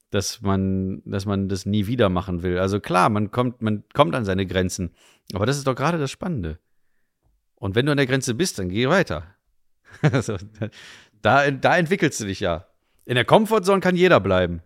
[0.09, 2.57] dass man, dass man das nie wieder machen will.
[2.57, 4.91] Also klar, man kommt, man kommt an seine Grenzen.
[5.33, 6.59] Aber das ist doch gerade das Spannende.
[7.59, 9.35] Und wenn du an der Grenze bist, dann geh weiter.
[10.01, 10.37] also,
[11.21, 12.65] da, da entwickelst du dich ja.
[13.05, 14.61] In der Comfortzone kann jeder bleiben.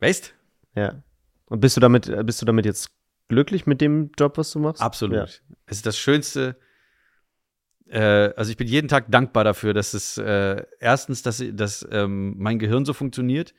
[0.00, 0.34] Weißt?
[0.74, 1.02] Ja.
[1.46, 2.90] Und bist du damit, bist du damit jetzt
[3.28, 4.82] glücklich mit dem Job, was du machst?
[4.82, 5.16] Absolut.
[5.16, 5.24] Ja.
[5.66, 6.56] Es ist das Schönste.
[7.86, 12.34] Äh, also ich bin jeden Tag dankbar dafür, dass es äh, erstens, dass, dass ähm,
[12.38, 13.54] mein Gehirn so funktioniert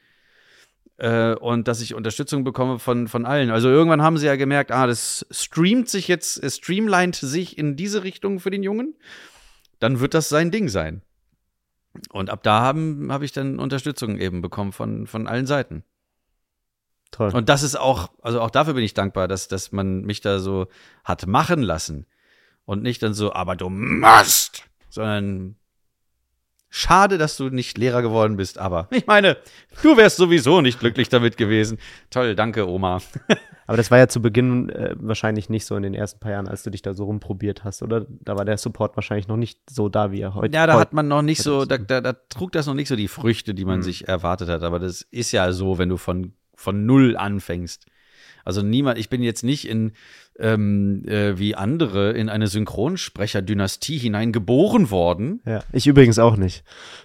[0.97, 3.51] äh, und dass ich Unterstützung bekomme von, von allen.
[3.51, 7.75] Also irgendwann haben sie ja gemerkt, ah, das streamt sich jetzt, es streamlined sich in
[7.75, 8.95] diese Richtung für den Jungen.
[9.79, 11.01] Dann wird das sein Ding sein.
[12.09, 15.83] Und ab da habe hab ich dann Unterstützung eben bekommen von, von allen Seiten.
[17.11, 17.31] Toll.
[17.33, 20.39] Und das ist auch, also auch dafür bin ich dankbar, dass, dass man mich da
[20.39, 20.67] so
[21.03, 22.05] hat machen lassen.
[22.65, 25.55] Und nicht dann so, aber du musst, sondern
[26.77, 29.37] Schade, dass du nicht Lehrer geworden bist, aber ich meine,
[29.81, 31.77] du wärst sowieso nicht glücklich damit gewesen.
[32.09, 33.01] Toll, danke, Oma.
[33.65, 36.49] aber das war ja zu Beginn äh, wahrscheinlich nicht so in den ersten paar Jahren,
[36.49, 38.05] als du dich da so rumprobiert hast, oder?
[38.09, 40.91] Da war der Support wahrscheinlich noch nicht so da, wie er heute Ja, da hat
[40.91, 43.63] man noch nicht so, da, da, da, trug das noch nicht so die Früchte, die
[43.63, 43.83] man mhm.
[43.83, 44.61] sich erwartet hat.
[44.63, 47.85] Aber das ist ja so, wenn du von, von null anfängst.
[48.43, 49.93] Also niemand, ich bin jetzt nicht in,
[50.39, 55.41] ähm, äh, wie andere, in eine Synchronsprecher-Dynastie hineingeboren worden.
[55.45, 56.63] Ja, ich übrigens auch nicht.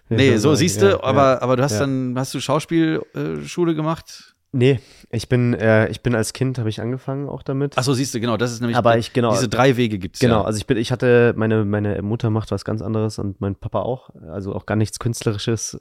[0.09, 1.81] Ich nee, so sagen, siehst du, ja, aber, ja, aber du hast ja.
[1.81, 4.35] dann, hast du Schauspielschule gemacht?
[4.53, 7.79] Nee, ich bin, äh, ich bin als Kind, habe ich angefangen auch damit.
[7.79, 10.21] Achso, siehst du, genau, das ist nämlich, Aber ich, genau, diese drei Wege gibt es
[10.21, 10.45] Genau, ja.
[10.45, 13.83] also ich bin, ich hatte, meine, meine Mutter macht was ganz anderes und mein Papa
[13.83, 15.79] auch, also auch gar nichts Künstlerisches,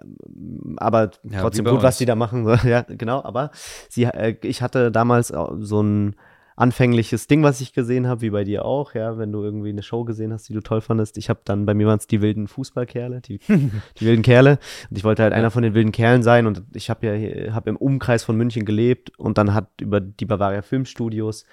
[0.00, 1.84] ähm, aber trotzdem gut, uns.
[1.84, 3.52] was die da machen, ja, genau, aber
[3.88, 6.16] sie, äh, ich hatte damals so ein
[6.58, 9.82] anfängliches Ding, was ich gesehen habe, wie bei dir auch, ja, wenn du irgendwie eine
[9.82, 11.16] Show gesehen hast, die du toll fandest.
[11.16, 14.58] Ich habe dann, bei mir waren es die wilden Fußballkerle, die, die wilden Kerle.
[14.90, 17.70] Und ich wollte halt einer von den wilden Kerlen sein und ich habe ja habe
[17.70, 21.44] im Umkreis von München gelebt und dann hat über die Bavaria Filmstudios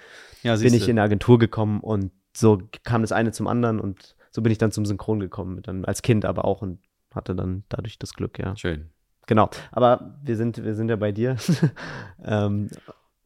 [0.42, 4.16] Ja, bin ich in eine Agentur gekommen und so kam das eine zum anderen und
[4.30, 6.80] so bin ich dann zum Synchron gekommen, dann als Kind aber auch und
[7.14, 8.56] hatte dann dadurch das Glück, ja.
[8.56, 8.90] Schön.
[9.26, 9.50] Genau.
[9.72, 11.36] Aber wir sind, wir sind ja bei dir.
[12.24, 12.68] ähm,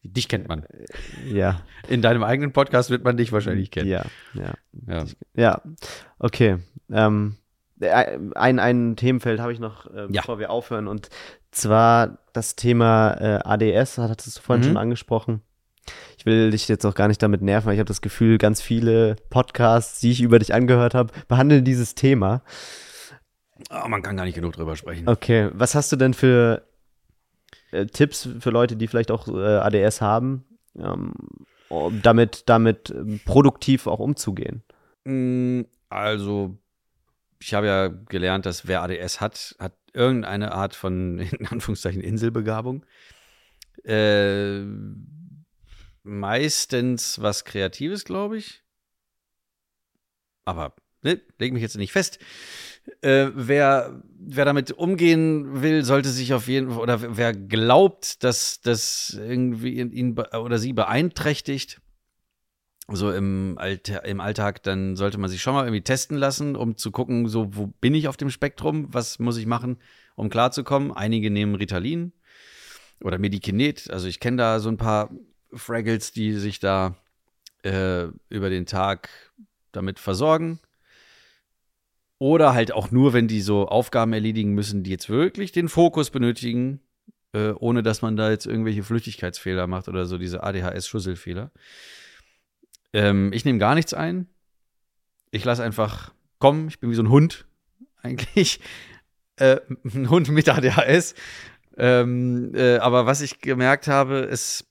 [0.02, 0.64] Dich kennt man.
[1.26, 3.88] ja, In deinem eigenen Podcast wird man dich wahrscheinlich kennen.
[3.88, 4.54] ja, ja.
[4.86, 5.04] Ja.
[5.34, 5.62] Ja,
[6.18, 6.56] okay.
[6.90, 7.36] Ähm,
[7.80, 10.22] äh, ein, ein Themenfeld habe ich noch, äh, Ja.
[10.22, 11.08] bevor wir aufhören, und
[11.50, 14.68] zwar das Thema äh, ADS, hattest du vorhin Mhm.
[14.68, 15.42] schon angesprochen.
[16.16, 18.60] Ich will dich jetzt auch gar nicht damit nerven, weil ich habe das Gefühl, ganz
[18.62, 22.42] viele Podcasts, die ich über dich angehört habe, behandeln dieses Thema.
[23.70, 25.08] Oh, man kann gar nicht genug drüber sprechen.
[25.08, 26.62] Okay, was hast du denn für
[27.72, 30.44] äh, Tipps für Leute, die vielleicht auch äh, ADS haben,
[30.76, 31.12] ähm,
[32.02, 34.62] damit, damit ähm, produktiv auch umzugehen?
[35.04, 36.56] Mm, Also,
[37.40, 42.84] ich habe ja gelernt, dass wer ADS hat, hat irgendeine Art von, in Anführungszeichen, Inselbegabung.
[43.84, 44.62] Äh,
[46.02, 48.62] meistens was Kreatives, glaube ich.
[50.44, 52.18] Aber ne, leg mich jetzt nicht fest.
[53.02, 58.60] Äh, wer, wer damit umgehen will, sollte sich auf jeden Fall, oder wer glaubt, dass
[58.60, 61.80] das irgendwie ihn, oder sie beeinträchtigt,
[62.92, 66.76] so im, Alter, im Alltag, dann sollte man sich schon mal irgendwie testen lassen, um
[66.76, 69.78] zu gucken, so, wo bin ich auf dem Spektrum, was muss ich machen,
[70.16, 70.92] um klarzukommen.
[70.92, 72.12] Einige nehmen Ritalin
[73.02, 75.10] oder Medikinet, also ich kenne da so ein paar
[75.52, 76.96] Fraggles, die sich da
[77.62, 79.08] äh, über den Tag
[79.72, 80.60] damit versorgen.
[82.20, 86.10] Oder halt auch nur, wenn die so Aufgaben erledigen müssen, die jetzt wirklich den Fokus
[86.10, 86.80] benötigen,
[87.32, 91.50] äh, ohne dass man da jetzt irgendwelche Flüchtigkeitsfehler macht oder so, diese ADHS-Schusselfehler.
[92.92, 94.26] Ähm, ich nehme gar nichts ein.
[95.30, 96.68] Ich lasse einfach kommen.
[96.68, 97.46] Ich bin wie so ein Hund,
[98.02, 98.60] eigentlich.
[99.36, 99.60] Äh,
[99.94, 101.14] ein Hund mit ADHS.
[101.78, 104.66] Ähm, äh, aber was ich gemerkt habe, ist,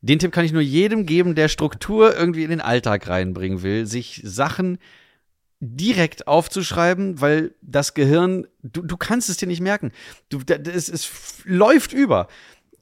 [0.00, 3.86] den Tipp kann ich nur jedem geben, der Struktur irgendwie in den Alltag reinbringen will,
[3.86, 4.78] sich Sachen
[5.60, 9.92] direkt aufzuschreiben, weil das Gehirn, du, du kannst es dir nicht merken.
[10.28, 12.28] Du, da- es, läuft über.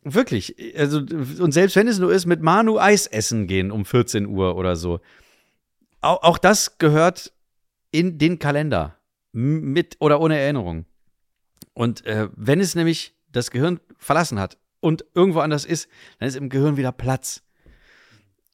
[0.04, 0.56] Wirklich.
[0.76, 4.56] Also, und selbst wenn es nur ist, mit Manu Eis essen gehen um 14 Uhr
[4.56, 5.00] oder so.
[6.00, 7.32] Auch, auch das gehört
[7.92, 8.96] in den Kalender.
[9.32, 10.84] Mit oder ohne Erinnerung.
[11.72, 16.36] Und äh, wenn es nämlich das Gehirn verlassen hat und irgendwo anders ist, dann ist
[16.36, 17.42] im Gehirn wieder Platz.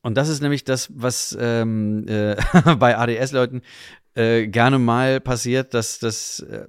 [0.03, 2.37] Und das ist nämlich das, was ähm, äh,
[2.79, 3.63] bei ADS-Leuten
[4.19, 6.67] äh, gerne mal passiert, dass das äh,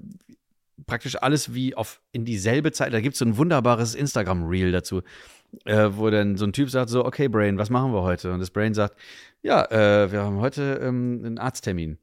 [0.85, 5.01] praktisch alles wie auf in dieselbe Zeit, da gibt es so ein wunderbares Instagram-Reel dazu,
[5.65, 8.31] äh, wo dann so ein Typ sagt so, okay Brain, was machen wir heute?
[8.31, 8.99] Und das Brain sagt,
[9.41, 11.97] ja, äh, wir haben heute ähm, einen Arzttermin.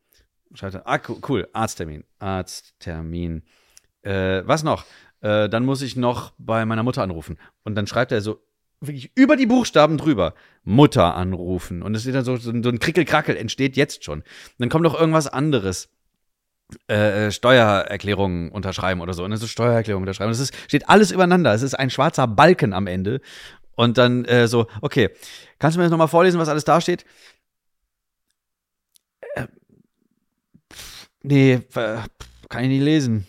[0.54, 3.42] Schreibt er, ah, cool, Arzttermin, Arzttermin.
[4.02, 4.84] Äh, was noch?
[5.22, 7.38] Dann muss ich noch bei meiner Mutter anrufen.
[7.64, 8.45] Und dann schreibt er so
[8.86, 10.34] wirklich über die Buchstaben drüber,
[10.64, 11.82] Mutter anrufen.
[11.82, 14.20] Und es ist dann so, so, ein- Krickelkrackel, entsteht jetzt schon.
[14.20, 14.24] Und
[14.58, 15.88] dann kommt noch irgendwas anderes.
[16.90, 19.22] Äh, äh, Steuererklärungen unterschreiben oder so.
[19.24, 20.32] Und es ist Steuererklärung unterschreiben.
[20.32, 21.54] Es steht alles übereinander.
[21.54, 23.20] Es ist ein schwarzer Balken am Ende.
[23.76, 25.10] Und dann äh, so, okay,
[25.60, 27.04] kannst du mir das nochmal vorlesen, was alles da steht?
[29.34, 29.46] Äh,
[30.72, 31.98] pff, nee, äh,
[32.48, 33.26] kann ich nicht lesen.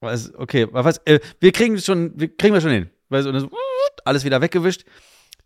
[0.00, 2.90] Was, okay, was, äh, wir kriegen schon, wir kriegen wir schon hin.
[3.08, 3.50] Weißt du, und dann so,
[4.04, 4.84] alles wieder weggewischt.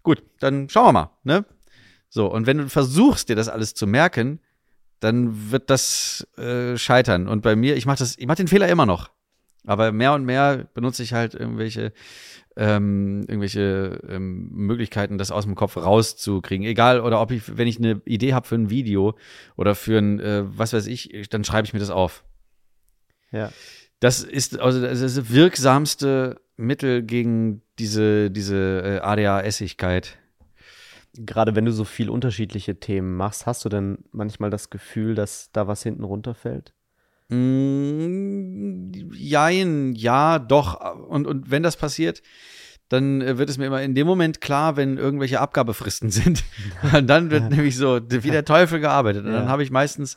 [0.02, 1.44] Gut, dann schauen wir mal, ne?
[2.08, 4.40] So, und wenn du versuchst, dir das alles zu merken,
[4.98, 7.28] dann wird das äh, scheitern.
[7.28, 9.10] Und bei mir, ich mache das, ich mache den Fehler immer noch.
[9.66, 11.92] Aber mehr und mehr benutze ich halt irgendwelche,
[12.56, 16.66] ähm, irgendwelche ähm, Möglichkeiten, das aus dem Kopf rauszukriegen.
[16.66, 19.16] Egal, oder ob ich, wenn ich eine Idee habe für ein Video
[19.56, 22.24] oder für ein, äh, was weiß ich, dann schreibe ich mir das auf.
[23.32, 23.52] Ja.
[24.00, 30.18] Das ist also das, ist das wirksamste Mittel gegen diese, diese äh, ADHSigkeit.
[31.14, 35.50] Gerade wenn du so viel unterschiedliche Themen machst, hast du denn manchmal das Gefühl, dass
[35.52, 36.72] da was hinten runterfällt?
[37.30, 40.80] Mm, jein, ja, doch.
[41.08, 42.22] Und, und wenn das passiert,
[42.88, 46.44] dann äh, wird es mir immer in dem Moment klar, wenn irgendwelche Abgabefristen sind.
[46.92, 49.24] Und dann wird nämlich so wie der Teufel gearbeitet.
[49.24, 50.16] Und dann habe ich meistens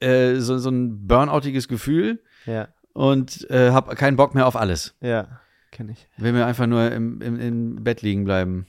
[0.00, 4.94] äh, so, so ein burnoutiges Gefühl Ja, und äh, habe keinen Bock mehr auf alles.
[5.00, 5.40] ja,
[5.70, 6.08] kenne ich.
[6.16, 8.66] Will mir einfach nur im, im, im Bett liegen bleiben.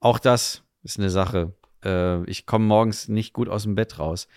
[0.00, 1.54] Auch das ist eine Sache.
[1.84, 4.28] Äh, ich komme morgens nicht gut aus dem Bett raus.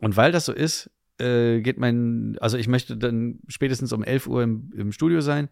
[0.00, 4.26] Und weil das so ist, äh, geht mein, also ich möchte dann spätestens um 11
[4.26, 5.48] Uhr im, im Studio sein.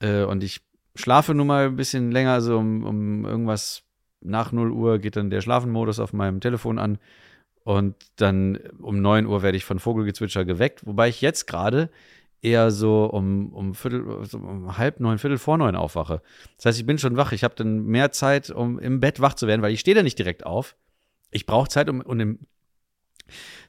[0.00, 0.60] Äh, und ich
[0.94, 3.82] schlafe nun mal ein bisschen länger, so um, um irgendwas
[4.20, 6.98] nach 0 Uhr geht dann der Schlafenmodus auf meinem Telefon an.
[7.64, 10.86] Und dann um 9 Uhr werde ich von Vogelgezwitscher geweckt.
[10.86, 11.90] Wobei ich jetzt gerade
[12.42, 16.22] eher so um, um, Viertel, so um halb neun, Viertel vor neun aufwache.
[16.56, 17.32] Das heißt, ich bin schon wach.
[17.32, 20.02] Ich habe dann mehr Zeit, um im Bett wach zu werden, weil ich stehe da
[20.02, 20.76] nicht direkt auf.
[21.30, 22.38] Ich brauche Zeit, um, um im,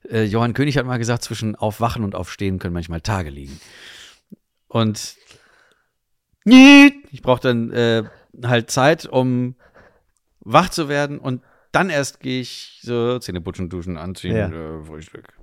[0.10, 3.60] äh, Johann König hat mal gesagt, zwischen Aufwachen und Aufstehen können manchmal Tage liegen.
[4.68, 5.16] Und
[6.46, 8.04] ich brauche dann äh,
[8.44, 9.56] halt Zeit, um
[10.40, 11.42] wach zu werden und
[11.72, 14.48] dann erst gehe ich so Zähne putzen, duschen, anziehen, Ja.
[14.50, 15.34] äh, Frühstück.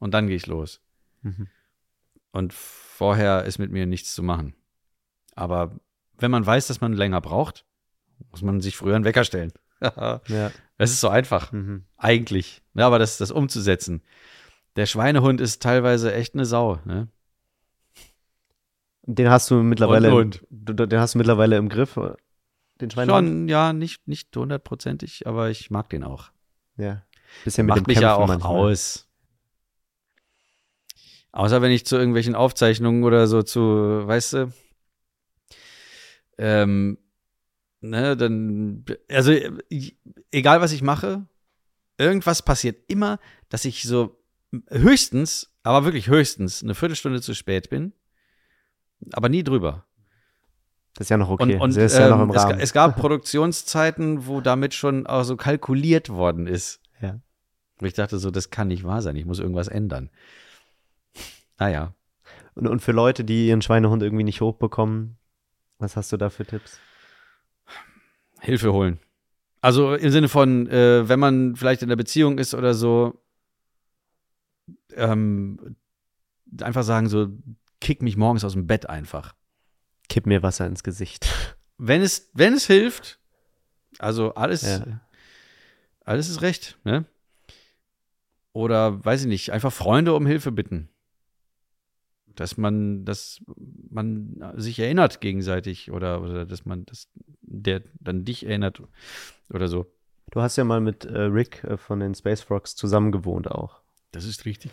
[0.00, 0.80] Und dann gehe ich los.
[1.22, 1.48] Mhm.
[2.32, 4.54] Und vorher ist mit mir nichts zu machen.
[5.34, 5.72] Aber
[6.18, 7.64] wenn man weiß, dass man länger braucht,
[8.30, 9.52] muss man sich früher einen Wecker stellen.
[9.80, 10.50] das Ja.
[10.78, 11.84] ist so einfach, Mhm.
[11.96, 12.62] eigentlich.
[12.74, 14.02] Ja, aber das, das umzusetzen.
[14.76, 16.80] Der Schweinehund ist teilweise echt eine Sau.
[16.84, 17.08] Ne?
[19.02, 22.12] Den hast du mittlerweile, Und, du- den hast du mittlerweile im Griff, äh,
[22.80, 23.26] den Schweinehund?
[23.28, 26.30] Schon, ja, nicht, nicht hundertprozentig, aber ich mag den auch.
[26.76, 27.02] Ja.
[27.44, 28.70] Bisschen mit Macht dem mich ja Kämpfen auch manchmal.
[28.72, 29.07] aus.
[31.32, 34.52] Außer wenn ich zu irgendwelchen Aufzeichnungen oder so zu, weißt du,
[36.38, 36.98] ähm,
[37.80, 39.32] ne, dann, also
[39.68, 39.96] ich-
[40.30, 41.26] egal was ich mache,
[41.98, 43.18] irgendwas passiert immer,
[43.48, 44.20] dass ich so
[44.68, 47.92] höchstens, aber wirklich höchstens eine Viertelstunde zu spät bin,
[49.12, 49.84] aber nie drüber.
[50.94, 51.54] Das ist ja noch okay.
[51.54, 52.60] Und, und ist ja noch im ähm, es, Rahmen.
[52.60, 56.80] es gab Produktionszeiten, wo damit schon auch so kalkuliert worden ist.
[57.00, 57.20] Ja.
[57.78, 60.10] Wo ich dachte so, das kann nicht wahr sein, ich muss irgendwas ändern.
[61.58, 61.94] Naja,
[62.54, 65.16] Und, und für Leute, die ihren Schweinehund irgendwie nicht hochbekommen,
[65.78, 66.78] was hast du da für Tipps?
[68.40, 68.98] Hilfe holen.
[69.60, 73.20] Also im Sinne von, äh, wenn man vielleicht in der Beziehung ist oder so,
[74.94, 75.76] ähm,
[76.62, 77.28] einfach sagen so,
[77.80, 79.34] kick mich morgens aus dem Bett einfach.
[80.08, 81.26] Kipp mir Wasser ins Gesicht.
[81.80, 83.20] Wenn es, wenn es hilft,
[84.00, 85.00] also alles, Ja.
[86.04, 87.04] alles ist recht, ne?
[88.52, 90.88] Oder weiß ich nicht, einfach Freunde um Hilfe bitten.
[92.38, 93.42] Dass man, dass
[93.90, 97.08] man sich erinnert gegenseitig oder, oder dass man, dass
[97.42, 98.80] der dann dich erinnert
[99.50, 99.86] oder so.
[100.30, 103.80] Du hast ja mal mit äh, Rick äh, von den Space Frogs zusammen gewohnt auch.
[104.12, 104.70] Das ist richtig.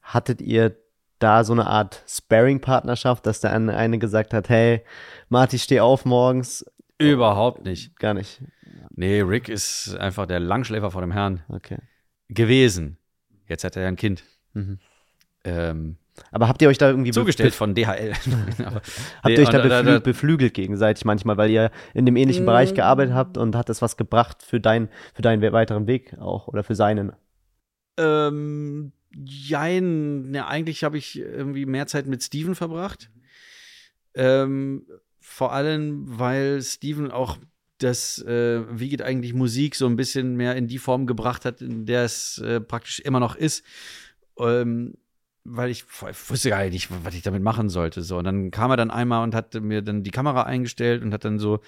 [0.00, 0.74] Hattet ihr
[1.18, 4.82] da so eine Art Sparring-Partnerschaft, dass der eine, eine gesagt hat, hey,
[5.28, 6.64] Marty, steh auf morgens?
[6.96, 7.98] Überhaupt nicht.
[7.98, 8.42] Gar nicht.
[8.96, 11.78] Nee, Rick ist einfach der Langschläfer vor dem Herrn Okay.
[12.28, 12.96] gewesen.
[13.46, 14.24] Jetzt hat er ja ein Kind.
[14.54, 14.78] Mhm.
[15.44, 15.96] Ähm,
[16.30, 18.12] Aber habt ihr euch da irgendwie zugestellt von DHL.
[18.64, 18.86] Habt
[19.24, 22.76] nee, ihr euch da, beflü beflügelt gegenseitig manchmal, weil ihr in dem ähnlichen Bereich Mm.
[22.76, 26.48] gearbeitet habt und hat das was gebracht für, dein, für deinen we- weiteren Weg auch
[26.48, 27.12] oder für seinen?
[27.98, 33.10] Ähm, jein, ja, eigentlich habe ich irgendwie mehr Zeit mit Steven verbracht.
[34.14, 34.86] Ähm,
[35.20, 37.38] vor allem, weil Steven auch
[37.78, 41.62] das, äh, wie geht eigentlich Musik, so ein bisschen mehr in die Form gebracht hat,
[41.62, 43.64] in der es äh, praktisch immer noch ist.
[44.38, 44.94] Ähm,
[45.44, 48.02] weil ich, ich wusste gar nicht, was ich damit machen sollte.
[48.02, 51.12] So, und dann kam er dann einmal und hat mir dann die Kamera eingestellt und
[51.12, 51.60] hat dann so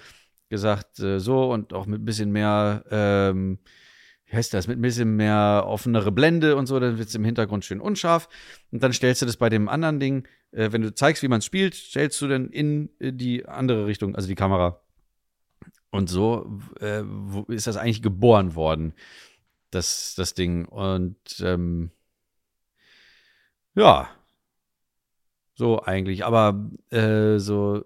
[0.48, 3.58] gesagt, äh, so und auch mit ein bisschen mehr, ähm,
[4.26, 7.24] wie heißt das, mit ein bisschen mehr offenere Blende und so, dann wird es im
[7.24, 8.28] Hintergrund schön unscharf.
[8.70, 11.42] Und dann stellst du das bei dem anderen Ding, äh, wenn du zeigst, wie man
[11.42, 14.80] spielt, stellst du dann in äh, die andere Richtung, also die Kamera.
[15.90, 17.02] Und so äh,
[17.48, 18.94] ist das eigentlich geboren worden,
[19.70, 20.64] das, das Ding.
[20.66, 21.90] Und ähm,
[23.74, 24.08] ja,
[25.54, 26.24] so eigentlich.
[26.24, 27.84] Aber äh, so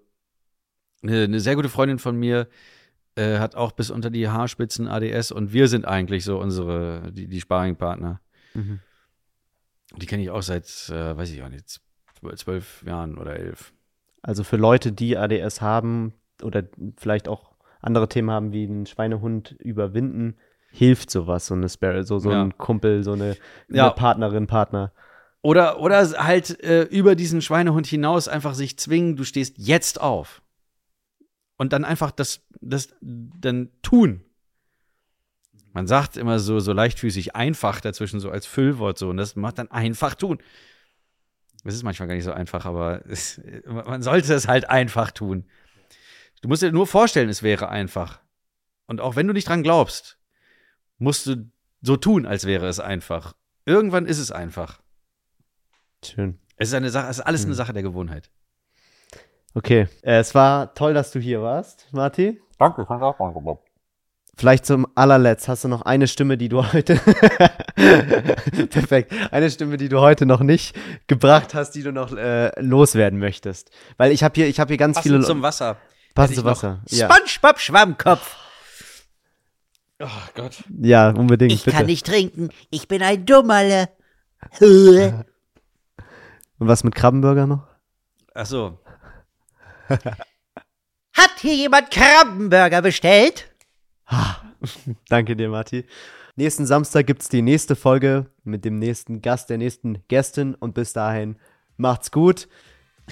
[1.02, 2.48] eine, eine sehr gute Freundin von mir
[3.14, 7.28] äh, hat auch bis unter die Haarspitzen ADS und wir sind eigentlich so unsere, die,
[7.28, 8.20] die Sparringpartner.
[8.54, 8.80] Mhm.
[9.96, 11.80] Die kenne ich auch seit, äh, weiß ich auch nicht,
[12.36, 13.72] zwölf, Jahren oder elf.
[14.22, 16.12] Also für Leute, die ADS haben
[16.42, 16.64] oder
[16.96, 20.36] vielleicht auch andere Themen haben wie einen Schweinehund überwinden,
[20.70, 22.42] hilft sowas, so eine Spare, so, so Ja.
[22.42, 23.36] ein Kumpel, so eine,
[23.68, 23.84] Ja.
[23.86, 24.92] eine Partnerin, Partner.
[25.42, 30.42] Oder, oder halt äh, über diesen Schweinehund hinaus einfach sich zwingen, du stehst jetzt auf.
[31.56, 34.24] Und dann einfach das, das dann tun.
[35.72, 39.10] Man sagt immer so, so leichtfüßig einfach dazwischen, so als Füllwort so.
[39.10, 40.38] Und das macht dann einfach tun.
[41.64, 45.44] Das ist manchmal gar nicht so einfach, aber es, man sollte es halt einfach tun.
[46.40, 48.20] Du musst dir nur vorstellen, es wäre einfach.
[48.86, 50.18] Und auch wenn du nicht dran glaubst,
[50.98, 51.50] musst du
[51.82, 53.34] so tun, als wäre es einfach.
[53.64, 54.80] Irgendwann ist es einfach.
[56.04, 56.38] Schön.
[56.56, 57.48] Es ist eine Sache, es ist alles Hm.
[57.48, 58.30] eine Sache der Gewohnheit.
[59.54, 59.88] Okay.
[60.02, 62.40] Äh, es war toll, dass du hier warst, Marti.
[62.58, 63.60] Danke, ich auch angebracht.
[64.36, 66.94] Vielleicht zum allerletzt hast du noch eine Stimme, die du heute.
[68.70, 69.12] Perfekt.
[69.32, 70.76] Eine Stimme, die du heute noch nicht
[71.08, 73.70] gebracht hast, die du noch äh, loswerden möchtest.
[73.96, 75.20] Weil ich habe hier, ich habe hier ganz viele.
[75.22, 75.76] zum Wasser.
[76.14, 76.80] Passend zum Wasser.
[76.88, 77.12] Ja.
[77.12, 78.36] SpongeBob Schwammkopf.
[80.00, 80.62] Oh Gott.
[80.80, 81.52] Ja, unbedingt.
[81.52, 81.76] Ich bitte.
[81.76, 82.50] kann nicht trinken.
[82.70, 83.88] Ich bin ein Dummerle.
[86.58, 87.66] Und was mit Krabbenburger noch?
[88.34, 88.78] Ach so.
[89.88, 93.50] Hat hier jemand Krabbenburger bestellt?
[95.08, 95.84] Danke dir, Marti.
[96.36, 100.54] Nächsten Samstag gibt es die nächste Folge mit dem nächsten Gast, der nächsten Gästin.
[100.54, 101.36] Und bis dahin,
[101.76, 102.48] macht's gut.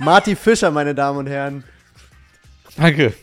[0.00, 1.64] Marti Fischer, meine Damen und Herren.
[2.76, 3.14] Danke.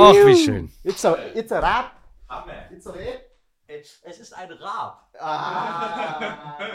[0.00, 0.70] Ach, wie schön.
[0.84, 1.97] It's a, it's a rap.
[4.04, 5.14] Es ist ein Rab.
[5.18, 6.58] Ah.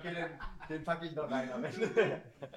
[0.00, 0.30] Okay, den,
[0.70, 2.22] den packe ich noch rein am Ende.